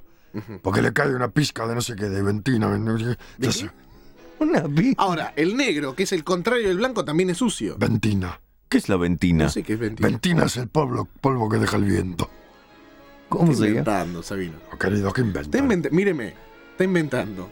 Porque 0.61 0.81
le 0.81 0.93
cae 0.93 1.13
una 1.15 1.29
pizca 1.29 1.65
de 1.67 1.75
no 1.75 1.81
sé 1.81 1.95
qué, 1.95 2.05
de 2.09 2.21
ventina. 2.21 2.77
no 2.77 2.97
sé- 2.97 3.69
Una 4.39 4.63
pi- 4.63 4.93
Ahora, 4.97 5.33
el 5.35 5.57
negro, 5.57 5.95
que 5.95 6.03
es 6.03 6.11
el 6.11 6.23
contrario 6.23 6.67
del 6.67 6.77
blanco, 6.77 7.03
también 7.03 7.29
es 7.31 7.37
sucio. 7.37 7.75
Ventina. 7.79 8.39
¿Qué 8.69 8.77
es 8.77 8.89
la 8.89 8.97
ventina? 8.97 9.45
No 9.45 9.49
sé 9.49 9.63
qué 9.63 9.73
es 9.73 9.79
ventina. 9.79 10.07
Ventina 10.09 10.43
es 10.45 10.57
el 10.57 10.67
polvo, 10.67 11.07
polvo 11.21 11.49
que 11.49 11.57
deja 11.57 11.77
el 11.77 11.85
viento. 11.85 12.29
¿Cómo 13.29 13.51
Está 13.51 13.55
se 13.55 13.59
llama? 13.61 13.69
inventando, 13.79 14.23
Sabino. 14.23 14.53
Oh, 14.73 14.77
querido, 14.77 15.11
¿qué 15.13 15.21
Está 15.21 15.27
inventa? 15.39 15.57
inventando. 15.57 15.95
Míreme. 15.95 16.33
Está 16.71 16.83
inventando. 16.83 17.49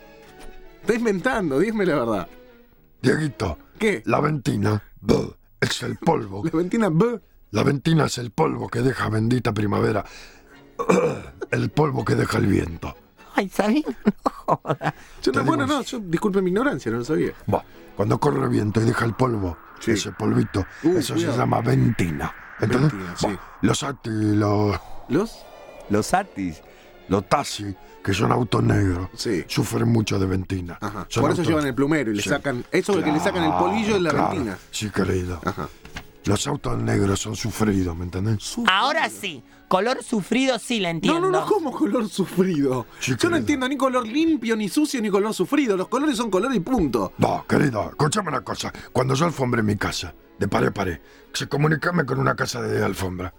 Está 0.81 0.93
inventando, 0.93 1.59
dígame 1.59 1.85
la 1.85 1.95
verdad. 1.95 2.27
Dieguito, 3.01 3.57
¿Qué? 3.79 4.03
la 4.05 4.19
ventina 4.19 4.83
buh, 5.01 5.33
es 5.59 5.81
el 5.83 5.97
polvo. 5.97 6.43
La 6.45 6.51
ventina 6.51 6.89
B. 6.89 7.19
La 7.51 7.63
ventina 7.63 8.05
es 8.05 8.17
el 8.19 8.31
polvo 8.31 8.67
que 8.67 8.81
deja 8.81 9.09
bendita 9.09 9.53
primavera. 9.53 10.05
El 11.51 11.69
polvo 11.69 12.03
que 12.05 12.15
deja 12.15 12.37
el 12.37 12.47
viento. 12.47 12.95
Ay, 13.35 13.49
Sabino, 13.49 13.89
no. 14.47 14.59
Yo 15.21 15.31
digo 15.31 15.43
bueno, 15.43 15.67
no, 15.67 15.81
yo, 15.81 15.99
disculpe 15.99 16.41
mi 16.41 16.49
ignorancia, 16.51 16.91
no 16.91 16.99
lo 16.99 17.05
sabía. 17.05 17.33
Buah, 17.45 17.63
cuando 17.95 18.17
corre 18.19 18.47
viento 18.47 18.81
y 18.81 18.85
deja 18.85 19.05
el 19.05 19.13
polvo, 19.13 19.57
Sí. 19.79 19.91
ese 19.91 20.11
polvito, 20.13 20.65
Uh, 20.83 20.97
eso 20.97 21.13
cuidado. 21.13 21.33
se 21.33 21.39
llama 21.39 21.61
ventina. 21.61 22.33
¿Entendés? 22.61 22.91
Ventina, 22.93 23.15
sí. 23.17 23.27
Los 23.61 23.83
ati, 23.83 24.09
los... 24.09 24.79
¿Los? 25.09 25.45
Los 25.89 26.13
atis. 26.13 26.61
los 27.09 27.27
taxis, 27.29 27.75
que 28.03 28.13
son 28.13 28.31
autos 28.31 28.63
negros, 28.63 29.09
Sí. 29.15 29.43
sufren 29.47 29.87
mucho 29.89 30.17
de 30.17 30.25
ventina. 30.25 30.77
Ajá. 30.81 31.01
Por 31.13 31.31
eso 31.31 31.41
autos- 31.41 31.47
llevan 31.47 31.67
el 31.67 31.75
plumero 31.75 32.11
y 32.11 32.15
le 32.15 32.21
Sí. 32.23 32.29
sacan. 32.29 32.63
Eso 32.71 32.97
es 32.97 33.03
que 33.03 33.11
le 33.11 33.19
sacan 33.19 33.43
el 33.43 33.51
polillo 33.53 33.95
de 33.95 33.99
la 34.01 34.09
Claro, 34.11 34.29
ventina. 34.29 34.57
Sí, 34.71 34.89
querido. 34.89 35.39
Ajá. 35.45 35.67
Los 36.25 36.47
autos 36.47 36.77
negros 36.77 37.19
son 37.19 37.35
sufridos, 37.35 37.95
¿me 37.95 38.05
entendés? 38.05 38.55
Ahora 38.67 39.09
sí, 39.09 39.43
color 39.67 40.03
sufrido 40.03 40.57
sí 40.57 40.79
la 40.79 40.89
No, 40.89 40.95
entiendo. 40.95 41.21
no, 41.21 41.29
no, 41.41 41.45
como 41.45 41.71
color 41.71 42.09
sufrido. 42.09 42.87
Sí, 42.99 43.13
Yo 43.19 43.29
no 43.29 43.37
entiendo 43.37 43.67
ni 43.69 43.77
color 43.77 44.07
limpio, 44.07 44.55
ni 44.55 44.67
sucio, 44.67 44.99
ni 45.01 45.09
color 45.11 45.33
sufrido. 45.35 45.77
Los 45.77 45.87
colores 45.87 46.17
son 46.17 46.31
color 46.31 46.53
y 46.55 46.59
punto. 46.59 47.13
No, 47.19 47.45
querido, 47.47 47.89
escúchame 47.89 48.29
una 48.29 48.41
cosa. 48.41 48.73
Cuando 48.91 49.13
yo 49.13 49.25
alfombré 49.25 49.61
mi 49.61 49.75
casa, 49.75 50.15
de 50.39 50.47
pared 50.47 50.69
a 50.69 50.73
pared, 50.73 50.99
se 51.31 51.47
comunicame 51.47 52.05
con 52.05 52.19
una 52.19 52.35
casa 52.35 52.61
de 52.61 52.83
alfombra. 52.83 53.33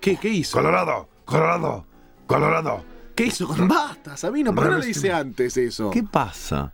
¿Qué, 0.00 0.16
qué 0.16 0.28
hizo? 0.30 0.56
Colorado, 0.56 1.08
Colorado, 1.26 1.86
Colorado. 2.26 2.84
¿Qué 3.14 3.26
hizo 3.26 3.46
con 3.46 3.68
basta, 3.68 4.16
Sabino? 4.16 4.54
¿Por 4.54 4.64
qué 4.64 4.70
no 4.70 4.78
le 4.78 4.86
dice 4.86 5.12
antes 5.12 5.56
eso? 5.56 5.90
¿Qué 5.90 6.02
pasa? 6.02 6.72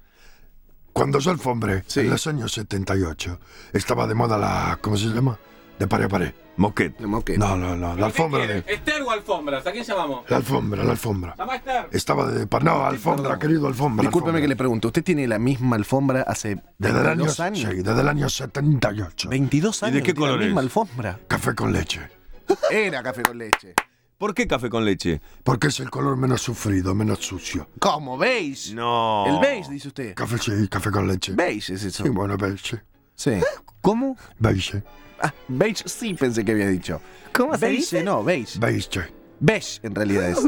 Cuando 0.93 1.19
yo 1.19 1.31
alfombré, 1.31 1.85
Sí. 1.87 2.01
en 2.01 2.11
los 2.11 2.27
años 2.27 2.53
78, 2.53 3.39
estaba 3.73 4.07
de 4.07 4.15
moda 4.15 4.37
la. 4.39 4.79
¿Cómo 4.81 4.97
se 4.97 5.07
llama? 5.07 5.39
De 5.79 5.87
pared 5.87 6.05
a 6.05 6.09
pared. 6.09 6.33
Moquet. 6.57 6.99
No. 7.01 7.09
No, 7.39 7.57
no, 7.57 7.75
no, 7.77 7.97
la 7.97 8.07
alfombra 8.07 8.47
de. 8.47 8.59
¿Esther 8.67 9.01
o 9.03 9.11
alfombras? 9.11 9.67
¿A 9.67 9.73
quién 9.73 9.83
llamamos? 9.83 10.29
La 10.29 10.37
alfombra, 10.37 10.85
la 10.85 10.91
alfombra. 10.91 11.35
¿Llama 11.39 11.57
Esther? 11.57 11.89
Estaba 11.93 12.27
de. 12.31 12.47
No, 12.63 12.85
alfombra, 12.85 13.39
querido, 13.39 13.67
alfombra. 13.67 14.03
Discúlpeme 14.03 14.41
que 14.41 14.49
le 14.49 14.53
alfombra. 14.53 14.57
pregunto. 14.59 14.89
¿Usted 14.89 15.03
tiene 15.05 15.27
la 15.27 15.39
misma 15.39 15.77
alfombra 15.77 16.23
hace 16.23 16.61
Desde 16.77 17.01
el 17.01 17.07
año, 17.07 17.25
22 17.25 17.41
años? 17.41 17.71
sí, 17.71 17.77
desde 17.83 18.01
el 18.01 18.09
año 18.09 18.29
78. 18.29 19.29
22 19.31 19.77
¿Y 19.79 19.81
de 19.81 19.87
años. 19.87 20.03
qué 20.05 20.15
color 20.15 20.39
la 20.39 20.45
misma 20.45 20.61
alfombra. 20.61 21.19
Café 21.29 21.55
con 21.55 21.73
leche. 21.73 22.01
Era 22.71 23.03
café 23.03 23.23
con 23.23 23.39
leche. 23.39 23.75
¿Por 24.21 24.35
qué 24.35 24.47
café 24.47 24.69
con 24.69 24.85
leche? 24.85 25.23
Porque 25.43 25.69
es 25.69 25.81
el 25.81 25.89
color 25.89 26.19
menos 26.19 26.43
sufrido, 26.43 26.95
menos 26.95 27.21
sucio. 27.21 27.71
¿Cómo? 27.79 28.19
¿Beige? 28.19 28.75
No. 28.75 29.25
El 29.27 29.39
beige, 29.41 29.71
dice 29.71 29.89
usted. 29.89 30.15
Café, 30.15 30.37
sí, 30.37 30.69
café 30.69 30.91
con 30.91 31.09
leche. 31.09 31.33
Beige 31.33 31.73
es 31.73 31.85
eso. 31.85 32.05
Sí, 32.05 32.11
bueno, 32.11 32.37
beige. 32.37 32.83
Sí. 33.15 33.41
¿Cómo? 33.81 34.19
Beige. 34.39 34.83
Ah, 35.23 35.33
beige 35.49 35.89
sí 35.89 36.13
pensé 36.13 36.45
que 36.45 36.53
había 36.53 36.69
dicho. 36.69 37.01
¿Cómo 37.33 37.55
se 37.57 37.65
beige 37.65 37.77
dice? 37.79 38.05
no, 38.05 38.23
beige. 38.23 38.59
Beige. 38.59 39.11
Beige 39.41 39.81
en 39.85 39.95
realidad 39.95 40.29
es. 40.29 40.39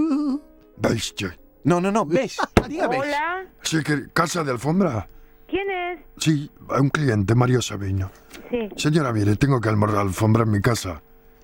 Beige. 0.77 1.39
No, 1.65 1.81
no, 1.81 1.91
no, 1.91 2.05
beige. 2.05 2.43
Diga 2.69 2.89
beige. 2.89 3.05
Hola, 3.07 3.47
Sí, 3.63 3.83
que 3.83 4.09
casa 4.13 4.45
de 4.45 4.51
alfombra. 4.51 5.09
¿quién 5.49 5.71
es? 5.71 6.01
Sí, 6.19 6.51
un 6.79 6.91
cliente, 6.91 7.35
Mario 7.35 7.63
Sabiño. 7.63 8.11
Sí, 8.51 8.69
Señora, 8.77 9.15
mire, 9.15 9.37
tengo 9.37 9.63
que 9.63 9.71
almorzar 9.71 10.01
alfombra 10.01 10.43
en 10.43 10.51
mi 10.51 10.61
casa. 10.61 11.01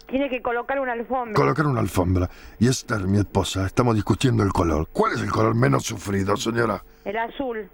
Tiene 0.09 0.29
que 0.29 0.43
colocar 0.43 0.81
una 0.81 0.93
alfombra. 0.93 1.35
Colocar 1.35 1.67
una 1.67 1.81
alfombra. 1.81 2.29
Y 2.59 2.67
Esther, 2.69 3.03
mi 3.07 3.19
esposa, 3.19 3.67
estamos 3.67 3.95
discutiendo 3.95 4.43
el 4.43 4.53
color. 4.53 4.89
¿Cuál 4.93 5.13
es 5.13 5.23
el 5.23 5.31
color 5.31 5.55
menos 5.55 5.85
sufrido, 5.85 6.37
señora? 6.37 6.83
El 7.05 7.17
azul. 7.19 7.69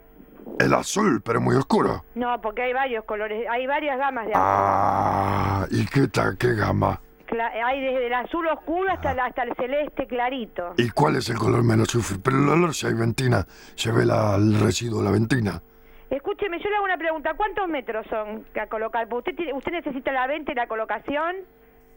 El 0.58 0.74
azul, 0.74 1.22
pero 1.24 1.40
muy 1.40 1.56
oscuro. 1.56 2.04
No, 2.14 2.40
porque 2.42 2.62
hay 2.62 2.72
varios 2.74 3.04
colores, 3.04 3.46
hay 3.50 3.66
varias 3.66 3.96
gamas 3.98 4.26
de 4.26 4.32
azul. 4.32 4.42
Ah, 4.44 5.66
¿y 5.70 5.86
qué 5.86 6.08
tal, 6.08 6.36
qué 6.36 6.54
gama? 6.54 7.00
Cla- 7.26 7.50
hay 7.64 7.80
desde 7.80 8.06
el 8.08 8.12
azul 8.14 8.46
oscuro 8.48 8.92
hasta, 8.92 9.12
el- 9.12 9.20
hasta 9.20 9.44
el 9.44 9.54
celeste 9.56 10.06
clarito. 10.06 10.74
¿Y 10.76 10.90
cuál 10.90 11.16
es 11.16 11.30
el 11.30 11.38
color 11.38 11.62
menos 11.62 11.88
sufrido? 11.88 12.20
Pero 12.22 12.36
el 12.42 12.48
olor, 12.50 12.74
si 12.74 12.86
hay 12.86 12.92
ventina, 12.94 13.46
se 13.74 13.90
ve 13.90 14.04
la- 14.04 14.34
el 14.36 14.60
residuo 14.60 14.98
de 14.98 15.04
la 15.06 15.10
ventina. 15.12 15.62
Escúcheme, 16.10 16.58
yo 16.62 16.68
le 16.68 16.76
hago 16.76 16.84
una 16.84 16.98
pregunta. 16.98 17.32
¿Cuántos 17.34 17.66
metros 17.66 18.06
son 18.10 18.44
a 18.60 18.66
colocar? 18.66 19.08
¿Usted, 19.12 19.34
tiene- 19.34 19.54
¿Usted 19.54 19.72
necesita 19.72 20.12
la 20.12 20.26
venta 20.26 20.52
y 20.52 20.54
la 20.54 20.66
colocación? 20.66 21.36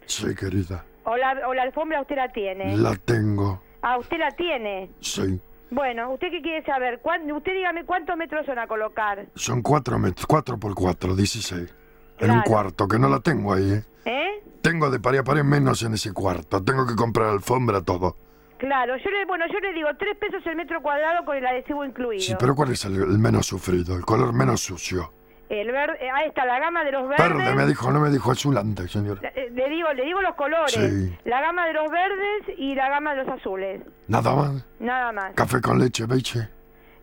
Sí, 0.08 0.34
querida. 0.36 0.84
¿O 1.04 1.16
la, 1.16 1.48
o 1.48 1.54
la 1.54 1.64
alfombra 1.64 2.02
usted 2.02 2.16
la 2.16 2.32
tiene? 2.32 2.76
La 2.78 2.96
tengo. 2.96 3.62
Ah, 3.82 3.98
usted 3.98 4.18
la 4.18 4.32
tiene. 4.32 4.90
Sí. 5.00 5.40
Bueno, 5.70 6.12
¿usted 6.14 6.30
qué 6.32 6.42
quiere 6.42 6.66
saber? 6.66 7.00
¿Cuán- 7.02 7.30
usted 7.32 7.54
dígame 7.54 7.86
cuántos 7.86 8.16
metros 8.18 8.46
son 8.46 8.58
a 8.60 8.68
colocar. 8.68 9.28
Son 9.36 9.62
cuatro 9.62 10.00
metros, 10.00 10.26
cuatro 10.26 10.58
por 10.58 10.74
cuatro, 10.76 11.16
16. 11.16 11.74
En 12.20 12.32
un 12.32 12.38
Claro. 12.38 12.44
cuarto, 12.52 12.88
que 12.88 12.98
no 12.98 13.10
la 13.10 13.20
tengo 13.20 13.54
ahí, 13.54 13.72
¿eh? 13.74 13.84
¿Eh? 14.06 14.44
Tengo 14.62 14.90
de 14.90 15.00
pared 15.00 15.20
a 15.20 15.24
pared 15.24 15.44
menos 15.44 15.84
en 15.84 15.94
ese 15.94 16.14
cuarto. 16.14 16.64
Tengo 16.64 16.88
que 16.88 16.96
comprar 16.96 17.28
alfombra, 17.30 17.82
todo. 17.82 18.16
Claro, 18.58 18.98
yo 18.98 19.12
le, 19.12 19.26
bueno, 19.26 19.46
yo 19.52 19.60
le 19.60 19.72
digo 19.74 19.90
tres 20.00 20.18
pesos 20.18 20.42
el 20.48 20.56
metro 20.56 20.82
cuadrado 20.82 21.24
con 21.26 21.38
el 21.38 21.46
adhesivo 21.46 21.86
incluido. 21.86 22.24
Sí, 22.24 22.34
pero 22.40 22.56
¿cuál 22.56 22.72
es 22.72 22.84
el, 22.86 22.96
el 22.96 23.20
menos 23.20 23.46
sufrido? 23.46 23.96
El 23.96 24.04
color 24.04 24.34
menos 24.34 24.62
sucio. 24.62 25.14
El 25.50 25.72
verde, 25.72 25.98
eh, 26.02 26.10
ahí 26.14 26.28
está 26.28 26.46
la 26.46 26.60
gama 26.60 26.84
de 26.84 26.92
los 26.92 27.08
verdes. 27.08 27.30
Verde, 27.38 27.56
me 27.56 27.66
dijo, 27.66 27.90
no 27.92 28.02
me 28.02 28.10
dijo 28.10 28.32
azul 28.32 28.58
antes, 28.58 28.92
señor. 28.92 29.20
Eh, 29.24 29.50
Le 29.54 29.70
digo, 29.70 29.92
le 29.94 30.04
digo 30.04 30.22
los 30.22 30.36
colores. 30.36 30.74
Sí. 30.74 31.18
La 31.24 31.40
gama 31.40 31.66
de 31.68 31.74
los 31.74 31.90
verdes 31.90 32.58
y 32.58 32.76
la 32.76 32.90
gama 32.90 33.16
de 33.16 33.24
los 33.24 33.34
azules. 33.40 33.82
Nada 34.08 34.36
más. 34.36 34.66
Nada 34.80 35.12
más. 35.14 35.34
Café 35.36 35.62
con 35.62 35.80
leche, 35.80 36.06
beche. 36.06 36.50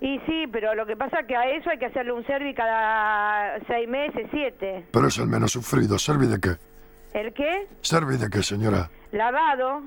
Y 0.03 0.19
sí, 0.27 0.47
pero 0.53 0.75
lo 0.75 0.85
que 0.85 0.97
pasa 0.97 1.21
es 1.21 1.27
que 1.27 1.35
a 1.35 1.49
eso 1.51 1.71
hay 1.71 1.79
que 1.79 1.87
hacerle 1.87 2.13
un 2.13 2.27
servi 2.27 2.53
cada 2.53 3.59
seis 3.67 3.89
meses, 3.89 4.27
siete. 4.31 4.85
Pero 4.93 5.07
es 5.09 5.17
el 5.17 5.27
menos 5.27 5.53
sufrido. 5.53 5.99
¿Servi 5.99 6.27
de 6.27 6.39
qué? 6.39 6.57
¿El 7.19 7.33
qué? 7.33 7.67
¿Servi 7.81 8.19
de 8.19 8.29
qué, 8.29 8.43
señora? 8.43 8.91
Lavado. 9.13 9.83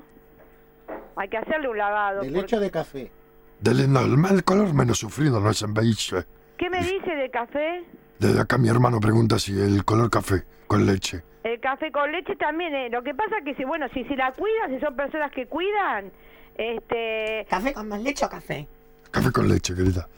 Hay 1.14 1.28
que 1.28 1.36
hacerle 1.36 1.68
un 1.68 1.78
lavado. 1.78 2.22
De 2.22 2.30
leche 2.30 2.56
o 2.56 2.60
de 2.60 2.70
café. 2.72 3.12
Del, 3.60 3.92
no, 3.92 4.00
el, 4.00 4.14
el 4.34 4.42
color 4.42 4.74
menos 4.74 4.98
sufrido 4.98 5.38
no 5.38 5.50
es 5.50 5.62
en 5.62 5.74
beige. 5.74 6.24
¿Qué 6.56 6.68
me 6.70 6.78
dice 6.82 7.14
de 7.14 7.30
café? 7.30 7.84
Desde 8.18 8.40
acá 8.40 8.58
mi 8.58 8.68
hermano 8.68 9.00
pregunta 9.00 9.38
si 9.38 9.58
el 9.58 9.84
color 9.84 10.10
café 10.10 10.44
con 10.66 10.86
leche. 10.86 11.22
El 11.44 11.60
café 11.60 11.90
con 11.92 12.10
leche 12.10 12.36
también. 12.36 12.74
eh. 12.74 12.88
Lo 12.90 13.02
que 13.02 13.14
pasa 13.14 13.38
es 13.38 13.44
que 13.44 13.54
si, 13.54 13.64
bueno, 13.64 13.86
si, 13.94 14.04
si 14.04 14.16
la 14.16 14.32
cuidan, 14.32 14.70
si 14.74 14.80
son 14.80 14.96
personas 14.96 15.30
que 15.32 15.46
cuidan, 15.46 16.10
este, 16.56 17.46
¿Café 17.48 17.72
con 17.72 17.88
más 17.88 18.02
leche 18.02 18.24
o 18.24 18.28
café? 18.28 18.68
Café 19.10 19.30
con 19.30 19.48
leche, 19.48 19.74
querida. 19.74 20.08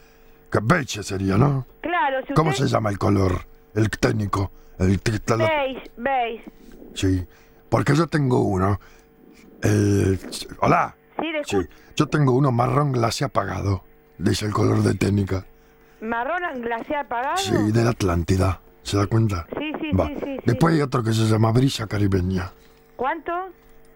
Que 0.51 0.59
beige 0.61 1.03
sería, 1.03 1.37
¿no? 1.37 1.65
claro, 1.81 2.25
si 2.27 2.33
¿Cómo 2.33 2.49
usted... 2.49 2.65
se 2.65 2.71
llama 2.71 2.89
el 2.89 2.97
color? 2.97 3.45
El 3.73 3.89
técnico. 3.89 4.51
El 4.79 4.99
Beige, 4.99 5.91
beige. 5.95 6.43
Sí. 6.95 7.25
Porque 7.69 7.93
yo 7.95 8.07
tengo 8.07 8.41
uno. 8.41 8.79
Eh, 9.63 10.17
hola. 10.59 10.95
Sí, 11.19 11.27
Sí. 11.45 11.57
Yo 11.95 12.07
tengo 12.07 12.31
uno 12.33 12.51
marrón 12.51 12.91
glace 12.91 13.23
apagado. 13.23 13.83
Dice 14.17 14.45
el 14.47 14.51
color 14.53 14.79
de 14.81 14.95
técnica. 14.95 15.45
Marrón 16.01 16.61
glaciar 16.61 17.05
apagado. 17.05 17.37
Sí, 17.37 17.71
de 17.71 17.83
la 17.83 17.91
Atlántida. 17.91 18.59
¿Se 18.83 18.97
da 18.97 19.05
cuenta? 19.07 19.45
Sí, 19.57 19.71
sí, 19.79 19.91
Va. 19.95 20.07
sí, 20.07 20.15
sí, 20.15 20.25
sí. 20.37 20.41
Después 20.45 20.73
hay 20.73 20.81
otro 20.81 21.03
que 21.03 21.13
se 21.13 21.21
llama 21.27 21.51
brisa 21.51 21.85
caribeña. 21.87 22.51
¿Cuánto? 22.95 23.31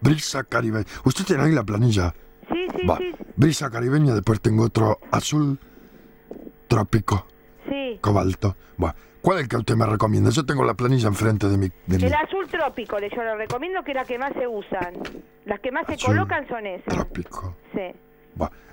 Brisa 0.00 0.44
caribeña. 0.44 0.84
¿Usted 1.04 1.24
tiene 1.24 1.42
ahí 1.42 1.52
la 1.52 1.64
planilla? 1.64 2.14
Sí, 2.52 2.66
sí, 2.76 2.86
Va. 2.86 2.96
sí. 2.98 3.12
Brisa 3.34 3.68
caribeña. 3.70 4.14
Después 4.14 4.40
tengo 4.40 4.64
otro 4.64 5.00
azul 5.10 5.58
trópico, 6.68 7.26
Sí. 7.68 7.98
cobalto. 8.00 8.56
Bueno, 8.76 8.94
¿cuál 9.22 9.38
es 9.38 9.42
el 9.44 9.48
que 9.48 9.56
usted 9.56 9.74
me 9.74 9.86
recomienda? 9.86 10.30
Yo 10.30 10.44
tengo 10.46 10.64
la 10.64 10.74
planilla 10.74 11.08
enfrente 11.08 11.48
de 11.48 11.56
mi... 11.58 11.68
De 11.86 11.98
mi 11.98 12.04
El 12.04 12.14
azul 12.14 12.46
trópico, 12.48 12.98
yo 13.00 13.22
le 13.22 13.34
recomiendo 13.36 13.82
que 13.82 13.90
es 13.92 13.96
la 13.96 14.04
que 14.04 14.18
más 14.18 14.32
se 14.34 14.46
usan. 14.46 14.94
Las 15.44 15.60
que 15.60 15.72
más 15.72 15.86
se 15.86 15.96
colocan 15.98 16.46
son 16.48 16.66
esas. 16.66 16.94
trópico. 16.94 17.56
Sí. 17.74 17.92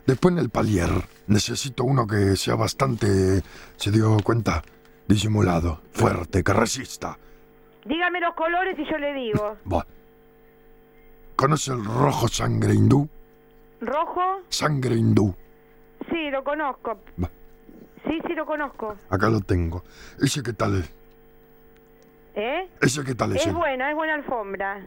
Después 0.06 0.34
en 0.34 0.40
el 0.40 0.50
palier 0.50 0.90
necesito 1.28 1.86
uno 1.86 2.06
que 2.06 2.36
sea 2.36 2.56
bastante, 2.56 3.42
se 3.78 3.92
dio 3.92 4.18
cuenta, 4.24 4.62
disimulado, 5.08 5.80
fuerte, 5.92 6.44
que 6.44 6.54
resista. 6.54 7.18
Dígame 7.86 8.20
los 8.20 8.34
colores 8.36 8.78
y 8.78 8.86
yo 8.90 8.98
le 8.98 9.14
digo. 9.14 9.58
¿Conoce 11.36 11.72
el 11.72 11.84
rojo 11.84 12.28
sangre 12.28 12.74
hindú? 12.74 13.10
¿Rojo? 13.82 14.42
Sangre 14.50 14.96
hindú. 14.96 15.36
Sí, 16.10 16.30
lo 16.30 16.44
conozco. 16.44 17.00
Sí, 18.08 18.22
sí, 18.28 18.34
lo 18.34 18.46
conozco. 18.46 18.96
Acá 19.10 19.30
lo 19.30 19.40
tengo. 19.42 19.84
¿Ese 20.22 20.44
qué 20.44 20.54
tal 20.54 20.80
es? 20.80 20.94
¿Eh? 22.36 22.70
¿Ese 22.82 23.04
qué 23.04 23.16
tal 23.16 23.36
es? 23.36 23.46
Es 23.46 23.54
buena, 23.54 23.90
es 23.90 23.96
buena 23.96 24.16
alfombra. 24.16 24.86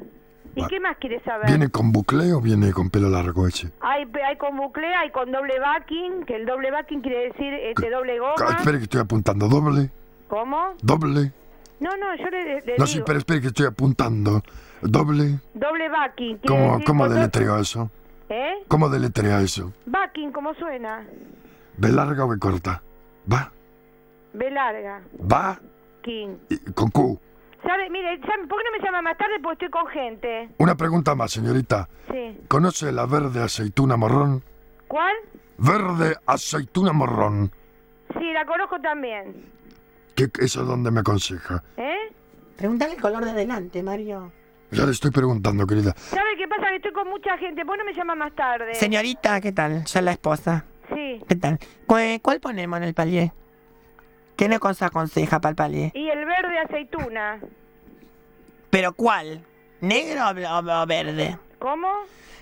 ¿Y 0.57 0.67
qué 0.69 0.81
más 0.81 0.97
quieres 0.97 1.23
saber? 1.23 1.47
¿Viene 1.47 1.69
con 1.69 1.93
bucle 1.93 2.33
o 2.33 2.41
viene 2.41 2.73
con 2.73 2.91
pelo 2.91 3.09
largo 3.11 3.47
ese? 3.47 3.71
Hay, 3.81 4.05
hay 4.27 4.37
con 4.37 4.57
bucle, 4.57 4.87
hay 4.95 5.11
con 5.11 5.31
doble 5.31 5.59
backing, 5.61 6.25
que 6.25 6.35
el 6.37 6.47
doble 6.47 6.71
backing 6.71 7.01
quiere 7.03 7.29
decir 7.29 7.53
este 7.55 7.91
doble 7.91 8.15
Ah, 8.19 8.35
goma. 8.39 8.57
espere 8.59 8.79
que 8.79 8.85
estoy 8.85 9.01
apuntando. 9.03 9.49
¿Doble? 9.49 9.91
¿Cómo? 10.29 10.75
¿Doble? 10.83 11.33
No, 11.79 11.91
no, 11.99 12.17
yo 12.17 12.25
le, 12.31 12.63
le 12.63 12.79
No, 12.79 12.87
sí, 12.87 12.95
digo. 12.95 13.05
pero 13.05 13.19
espere 13.19 13.41
que 13.43 13.49
estoy 13.49 13.67
apuntando. 13.67 14.43
¿Doble? 14.81 15.41
Doble 15.55 15.89
backing. 15.91 16.39
¿Cómo, 16.47 16.71
decir 16.73 16.85
cómo 16.87 17.09
deletreo 17.09 17.59
eso? 17.59 17.91
¿Eh? 18.29 18.55
¿Cómo 18.67 18.89
deletrea 18.89 19.41
eso? 19.43 19.73
Backing, 19.85 20.33
¿cómo 20.33 20.55
suena? 20.55 21.07
¿B 21.77 21.89
larga 21.91 22.25
o 22.25 22.29
B 22.29 22.39
corta? 22.39 22.83
¿Va? 23.31 23.53
B 24.33 24.51
larga. 24.51 25.03
¿Va? 25.31 25.61
King. 26.03 26.37
Y- 26.49 26.59
Con 26.73 26.91
Q. 26.91 27.21
¿Sabe? 27.67 27.91
Mire, 27.91 28.21
¿sabe 28.21 28.47
¿por 28.47 28.59
qué 28.59 28.65
no 28.65 28.79
me 28.79 28.85
llama 28.85 29.03
más 29.03 29.19
tarde? 29.19 29.35
Porque 29.43 29.65
estoy 29.67 29.71
con 29.71 29.91
gente. 29.91 30.49
Una 30.59 30.77
pregunta 30.77 31.15
más, 31.15 31.33
señorita. 31.33 31.89
Sí. 32.11 32.39
¿Conoce 32.49 32.93
la 32.93 33.07
verde 33.07 33.43
aceituna 33.43 33.97
morrón? 33.97 34.43
¿Cuál? 34.87 35.15
Verde 35.59 36.17
aceituna 36.27 36.93
morrón. 36.93 37.51
Sí, 38.19 38.33
la 38.33 38.47
conozco 38.47 38.81
también. 38.81 39.35
¿Qué, 40.15 40.29
¿Eso 40.39 40.63
es 40.63 40.69
donde 40.69 40.91
me 40.91 41.01
aconseja? 41.01 41.63
¿Eh? 41.77 42.13
Pregúntale 42.57 42.95
el 42.95 43.01
color 43.01 43.25
de 43.25 43.31
adelante, 43.33 43.83
Mario. 43.83 44.31
Ya 44.71 44.85
le 44.85 44.93
estoy 44.93 45.11
preguntando, 45.11 45.67
querida. 45.67 45.93
¿Sabe 45.97 46.37
qué 46.37 46.47
pasa? 46.49 46.69
Que 46.71 46.77
estoy 46.77 46.93
con 46.93 47.09
mucha 47.09 47.37
gente. 47.39 47.65
¿Por 47.65 47.77
qué 47.77 47.85
no 47.85 47.91
me 47.91 47.95
llama 47.95 48.15
más 48.15 48.33
tarde? 48.35 48.75
Señorita, 48.75 49.41
¿qué 49.41 49.53
tal? 49.53 49.87
Soy 49.87 50.03
la 50.03 50.13
esposa. 50.13 50.65
Sí. 50.95 51.21
¿Qué 51.29 51.35
tal? 51.35 51.59
¿Cuál, 51.87 52.21
cuál 52.23 52.41
ponemos 52.41 52.77
en 52.79 52.85
el 52.85 52.95
palier? 52.95 53.33
¿Qué 54.37 54.49
nos 54.49 54.83
aconseja 54.83 55.41
para 55.41 55.51
el 55.51 55.57
palier? 55.57 55.93
Y 55.95 56.09
el 56.09 56.25
verde 56.25 56.59
aceituna. 56.59 57.41
¿Pero 58.71 58.93
cuál? 58.93 59.45
¿Negro 59.81 60.23
o, 60.29 60.87
verde? 60.87 61.39
¿Cómo? 61.59 61.89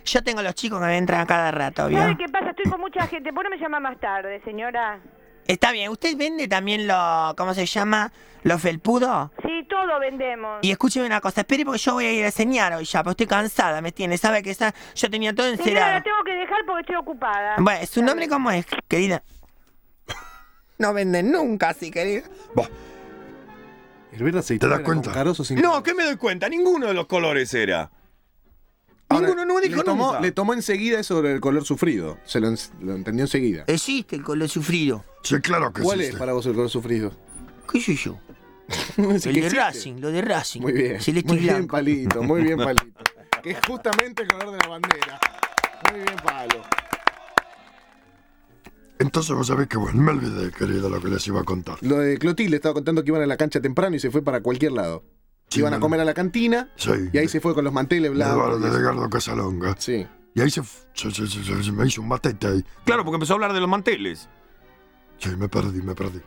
Yo 0.05 0.23
tengo 0.23 0.43
los 0.43 0.55
chicos 0.55 0.81
que 0.81 0.87
me 0.87 0.99
entran 0.99 1.21
a 1.21 1.27
cada 1.27 1.51
rato, 1.51 1.89
¿vio? 1.89 1.99
¿Sabe 1.99 2.17
qué 2.17 2.29
pasa? 2.29 2.51
Estoy 2.51 2.71
con 2.71 2.81
mucha 2.81 3.07
gente. 3.07 3.33
¿Por 3.33 3.45
qué 3.45 3.51
no 3.51 3.57
me 3.57 3.63
llama 3.63 3.81
más 3.81 3.99
tarde, 3.99 4.41
señora? 4.45 5.01
Está 5.47 5.73
bien, 5.73 5.91
¿usted 5.91 6.17
vende 6.17 6.49
también 6.49 6.87
lo... 6.87 7.35
¿cómo 7.37 7.53
se 7.53 7.67
llama? 7.67 8.11
¿Los 8.43 8.63
felpudos? 8.63 9.31
Sí, 9.43 9.67
todo 9.69 10.01
vendemos. 10.01 10.59
Y 10.63 10.71
escúcheme 10.71 11.07
una 11.07 11.21
cosa, 11.21 11.43
espere 11.43 11.65
porque 11.65 11.79
yo 11.79 11.95
voy 11.95 12.07
a 12.07 12.13
ir 12.13 12.25
a 12.25 12.27
enseñar 12.27 12.73
hoy 12.75 12.85
ya, 12.85 13.03
porque 13.03 13.25
estoy 13.25 13.37
cansada, 13.39 13.81
¿me 13.81 13.93
tiene? 13.93 14.17
¿Sabe 14.17 14.43
que 14.43 14.51
esa... 14.51 14.75
yo 14.95 15.11
tenía 15.11 15.35
todo 15.35 15.47
Señora, 15.47 15.63
encerado? 15.65 15.93
la 15.93 16.03
tengo 16.03 16.25
que 16.25 16.33
dejar 16.33 16.59
porque 16.67 16.81
estoy 16.81 16.97
ocupada. 16.97 17.57
Bueno, 17.59 17.87
¿su 17.87 18.03
nombre 18.03 18.29
cómo 18.29 18.51
es, 18.51 18.67
querida? 18.89 19.23
No 20.79 20.93
venden 20.93 21.31
nunca 21.31 21.71
así, 21.71 21.91
querida. 21.91 22.23
El 24.15 24.23
verde 24.23 24.39
aceituna 24.39 24.71
das 24.71 24.79
era 24.81 24.85
con 24.87 25.03
cuenta? 25.03 25.45
sin- 25.45 25.61
No, 25.61 25.83
¿qué 25.83 25.95
me 25.95 26.05
doy 26.05 26.17
cuenta? 26.17 26.49
Ninguno 26.49 26.87
de 26.87 26.95
los 26.95 27.07
colores 27.07 27.53
era. 27.55 27.91
Ahora, 29.09 29.27
Ninguno 29.29 29.45
no 29.45 29.61
dijo 29.61 29.77
le 29.77 29.83
tomó, 29.85 30.07
nunca. 30.07 30.21
le 30.21 30.33
tomó 30.33 30.55
enseguida 30.55 30.99
eso 30.99 31.21
del 31.23 31.41
color 31.41 31.65
sufrido. 31.65 32.19
Se 32.25 32.41
lo, 32.41 32.49
entendió 32.49 33.25
enseguida. 33.25 33.65
Existe 33.67 34.17
el 34.17 34.23
color 34.23 34.49
sufrido. 34.49 35.05
Sí, 35.23 35.39
claro 35.41 35.73
que 35.73 35.83
¿Cuál 35.83 36.01
existe. 36.01 36.15
es 36.17 36.19
para 36.19 36.33
vos 36.33 36.47
el 36.47 36.55
color 36.55 36.71
sufrido? 36.71 37.13
¿Qué 37.71 37.81
sé 37.81 37.95
yo? 37.97 38.19
El 38.97 39.09
de 39.09 39.15
existe. 39.17 39.49
Racing, 39.51 39.95
lo 40.01 40.11
de 40.11 40.23
Racing. 40.23 40.61
Muy 40.63 40.73
bien. 40.73 41.01
Celeste 41.01 41.29
muy 41.33 41.39
bien, 41.43 41.67
palito. 41.67 42.23
Muy 42.23 42.43
bien, 42.43 42.57
palito. 42.65 42.87
que 43.43 43.51
es 43.51 43.59
justamente 43.67 44.23
el 44.23 44.29
color 44.29 44.53
de 44.53 44.59
la 44.59 44.69
bandera. 44.69 45.21
Muy 45.91 46.01
bien, 46.01 46.17
palo. 46.25 46.63
Entonces 48.99 49.35
vos 49.35 49.47
sabés 49.49 49.67
que 49.69 49.77
bueno, 49.77 50.01
me 50.01 50.13
olvidé, 50.13 50.51
querido, 50.53 50.89
lo 50.89 51.01
que 51.01 51.09
les 51.09 51.27
iba 51.27 51.41
a 51.41 51.45
contar. 51.45 51.77
Lo 51.83 51.99
de 51.99 52.17
Clotilde 52.19 52.57
estaba 52.57 52.75
contando 52.75 53.03
que 53.03 53.11
iban 53.11 53.23
a 53.23 53.27
la 53.27 53.37
cancha 53.37 53.61
temprano 53.61 53.97
y 53.97 54.01
se 54.01 54.11
fue 54.11 54.23
para 54.23 54.41
cualquier 54.41 54.73
lado. 54.73 55.03
Sí, 55.49 55.61
iban 55.61 55.75
a 55.75 55.81
comer 55.81 56.01
a 56.01 56.05
la 56.05 56.15
cantina 56.15 56.71
Sí. 56.77 56.91
y 57.13 57.19
ahí 57.19 57.29
se 57.29 57.41
fue 57.41 57.55
con 57.55 57.65
los 57.65 57.73
manteles 57.73 58.13
blancos. 58.13 58.61
De. 58.61 58.69
Edgardo 58.69 59.11
Casalonga. 59.11 59.75
Sí. 59.79 60.07
Y 60.35 60.41
ahí 60.41 60.51
se, 60.51 60.61
f- 60.61 60.87
se, 60.95 61.11
se- 61.11 61.27
se- 61.27 61.45
se- 61.45 61.63
se 61.63 61.73
me 61.73 61.87
hizo 61.87 62.01
un 62.03 62.09
matete 62.09 62.47
ahí. 62.47 62.65
Claro, 62.85 63.05
porque 63.05 63.17
empezó 63.17 63.35
a 63.35 63.37
hablar 63.37 63.53
de 63.53 63.61
los 63.61 63.69
manteles. 63.69 64.29
Sí, 65.19 65.31
me 65.37 65.49
perdí, 65.49 65.83
me 65.83 65.95
perdí. 65.95 66.21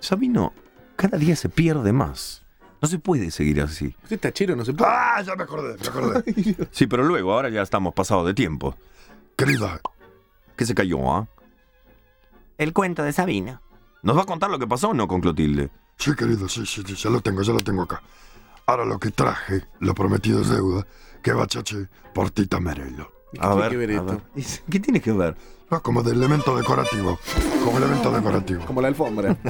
Sabino, 0.00 0.52
cada 0.96 1.18
día 1.18 1.34
se 1.34 1.48
pierde 1.48 1.92
más. 1.92 2.42
No 2.82 2.88
se 2.88 2.98
puede 2.98 3.30
seguir 3.30 3.60
así. 3.62 3.96
Usted 4.02 4.20
tachero 4.20 4.54
no 4.54 4.64
se 4.64 4.74
puede. 4.74 4.90
¡Ah! 4.92 5.22
Ya 5.22 5.34
me 5.34 5.42
acordé, 5.44 5.76
me 5.80 5.88
acordé. 5.88 6.56
Sí, 6.70 6.86
pero 6.86 7.02
luego, 7.04 7.32
ahora 7.32 7.48
ya 7.48 7.62
estamos 7.62 7.94
pasados 7.94 8.26
de 8.26 8.34
tiempo. 8.34 8.76
Querida, 9.36 9.80
¿Qué 10.56 10.64
se 10.66 10.74
cayó, 10.74 11.10
ah? 11.10 11.26
El 12.58 12.72
cuento 12.72 13.02
de 13.02 13.12
Sabina. 13.12 13.60
¿Nos 14.02 14.16
va 14.16 14.22
a 14.22 14.26
contar 14.26 14.50
lo 14.50 14.58
que 14.58 14.66
pasó 14.66 14.88
o 14.90 14.94
no 14.94 15.06
con 15.08 15.20
Clotilde? 15.20 15.70
sí, 15.98 16.14
querido, 16.14 16.46
sí, 16.48 16.64
sí, 16.66 16.82
sí, 16.86 16.94
ya 16.94 17.08
lo 17.10 17.20
tengo, 17.20 17.42
ya 17.42 17.52
lo 17.52 17.60
tengo 17.60 17.82
acá. 17.82 18.02
Ahora 18.66 18.84
lo 18.84 18.98
que 18.98 19.10
traje, 19.10 19.64
lo 19.80 19.94
prometido 19.94 20.42
es 20.42 20.48
deuda, 20.48 20.86
que 21.22 21.32
va 21.32 21.46
chache 21.46 21.88
por 22.14 22.30
Tita 22.30 22.60
Merelo. 22.60 23.10
¿Qué 23.32 23.38
A 23.40 23.48
tiene 23.50 23.60
ver, 23.62 23.70
que 23.70 23.76
ver 23.78 23.90
a 23.90 23.94
esto? 23.94 24.22
ver. 24.34 24.44
¿Qué 24.70 24.80
tiene 24.80 25.00
que 25.00 25.12
ver? 25.12 25.36
No, 25.70 25.82
como 25.82 26.02
de 26.02 26.12
elemento 26.12 26.56
decorativo. 26.56 27.18
Como 27.64 27.78
elemento 27.78 28.10
decorativo. 28.12 28.64
Como 28.66 28.80
la 28.82 28.88
alfombra. 28.88 29.36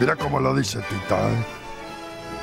Mira 0.00 0.16
cómo 0.16 0.40
lo 0.40 0.54
dice 0.54 0.80
Tita, 0.88 1.30
¿eh? 1.30 1.44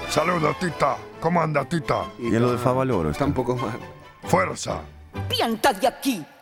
Saludos, 0.09 0.57
Tita. 0.59 0.95
¿Cómo 1.19 1.41
anda, 1.41 1.65
Tita? 1.65 2.05
Y 2.19 2.27
en 2.27 2.41
lo 2.41 2.51
de 2.53 2.57
Favaloro 2.57 3.09
Está 3.11 3.25
está. 3.25 3.25
un 3.25 3.33
poco 3.33 3.55
mal. 3.55 3.77
Fuerza. 4.23 4.81
Pianta 5.27 5.73
de 5.73 5.87
aquí, 5.87 6.25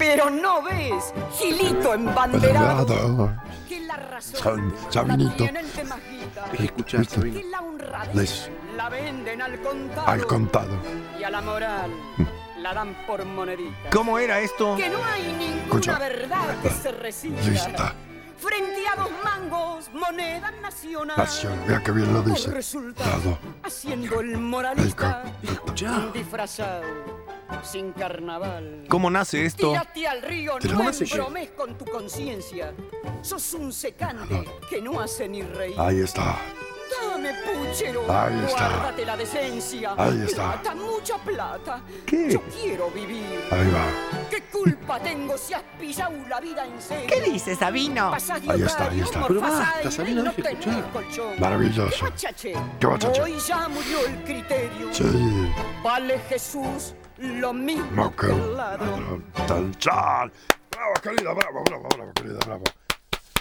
Pero 0.00 0.30
no 0.30 0.62
ves, 0.62 1.12
Gilito 1.38 1.92
embanderado, 1.92 2.86
Nada. 3.26 3.44
que 3.68 3.80
la 3.80 3.96
razón 3.96 4.40
San- 4.40 4.92
Sabinito. 4.92 5.44
el 5.44 5.50
la 7.50 7.60
honradez 7.60 8.14
Les- 8.14 8.50
la 8.78 8.88
venden 8.88 9.42
al 9.42 9.60
contado, 9.60 10.08
Al 10.08 10.26
contado. 10.26 10.70
y 11.18 11.22
a 11.22 11.28
la 11.28 11.42
moral 11.42 11.90
la 12.58 12.72
dan 12.72 12.96
por 13.06 13.22
monedita. 13.26 13.90
¿Cómo 13.92 14.18
era 14.18 14.40
esto? 14.40 14.74
Que 14.76 14.88
no 14.88 15.04
hay 15.04 15.22
ninguna 15.38 15.64
Escucha. 15.64 15.98
verdad 15.98 16.56
que 16.62 16.70
se 16.70 16.92
resista. 16.92 17.42
Lista. 17.50 17.94
Frente 18.38 18.88
a 18.88 18.96
dos 18.98 19.10
mangos, 19.22 19.90
moneda 19.92 20.50
nacional. 20.62 21.14
Nación, 21.18 21.52
vea 21.68 21.82
que 21.82 21.92
bien 21.92 22.10
lo 22.14 22.22
Por 22.22 22.32
dice. 22.32 22.50
resultado, 22.50 23.38
haciendo 23.62 24.20
el 24.20 24.30
El 24.30 24.38
moralista, 24.38 25.24
co- 25.62 26.10
disfrazado, 26.14 26.80
sin 27.62 27.92
carnaval. 27.92 28.84
¿Cómo 28.88 29.10
nace 29.10 29.44
esto? 29.44 29.68
Tírate 29.70 30.06
al 30.08 30.22
río, 30.22 30.58
Tira- 30.58 30.74
no 30.74 30.90
embromes 30.90 31.50
con 31.50 31.76
tu 31.76 31.84
conciencia. 31.84 32.72
Sos 33.22 33.54
un 33.54 33.72
secante 33.72 34.44
que 34.68 34.80
no 34.80 35.00
hace 35.00 35.28
ni 35.28 35.42
reír. 35.42 35.74
Ahí 35.78 36.00
está. 36.00 36.38
Dame 37.12 37.32
puchero, 37.44 38.00
Ahí 38.12 38.34
está. 38.46 38.68
guárdate 38.68 39.06
la 39.06 39.16
decencia. 39.16 39.94
Ahí 39.96 40.22
está. 40.26 40.60
Plata, 40.60 40.74
mucha 40.74 41.18
plata. 41.18 41.82
¿Qué? 42.04 42.30
Yo 42.32 42.42
quiero 42.42 42.90
vivir. 42.90 43.40
Ahí 43.50 43.70
va. 43.70 44.28
¿Qué 44.28 44.42
culpa 44.50 44.98
tengo 44.98 45.38
si 45.38 45.54
has 45.54 45.62
pillado 45.78 46.12
la 46.28 46.40
vida 46.40 46.66
en 46.66 46.80
serio? 46.82 47.06
¿Qué 47.06 47.20
dice 47.30 47.54
Sabino? 47.54 48.10
Pasás 48.10 48.42
Ahí 48.48 48.62
está, 48.62 48.90
ahí 48.90 49.00
está. 49.00 49.26
Pero 49.26 49.40
basta, 49.40 49.90
Sabino, 49.90 50.24
no 50.24 50.32
tenés 50.32 50.66
escuchar. 50.66 51.38
Maravilloso. 51.38 51.94
¿Qué 51.96 52.02
bachache? 52.10 52.54
¿Qué 52.80 52.86
bachache? 52.86 53.22
Hoy 53.22 53.36
ya 53.46 53.68
murió 53.68 54.06
el 54.06 54.24
criterio. 54.24 54.92
Sí. 54.92 55.04
Vale 55.84 56.18
Jesús 56.28 56.94
lo 57.20 57.52
mismo 57.52 58.14
que 58.16 58.26
el 58.26 58.56
ladrón. 58.56 59.24
Bravo, 59.36 60.94
querida, 61.02 61.34
bravo, 61.34 61.62
bravo, 61.64 61.88
bravo, 61.94 62.12
querida, 62.14 62.38
bravo. 62.46 62.64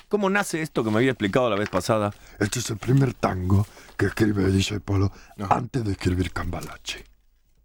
¿Cómo 0.09 0.29
nace 0.29 0.61
esto 0.61 0.83
que 0.83 0.89
me 0.89 0.97
había 0.97 1.11
explicado 1.11 1.49
la 1.49 1.55
vez 1.55 1.69
pasada? 1.69 2.13
Este 2.39 2.59
es 2.59 2.69
el 2.71 2.77
primer 2.77 3.13
tango 3.13 3.65
que 3.95 4.07
escribe 4.07 4.51
Discepolo 4.51 5.11
antes 5.49 5.83
de 5.85 5.91
escribir 5.91 6.33
Cambalache. 6.33 7.08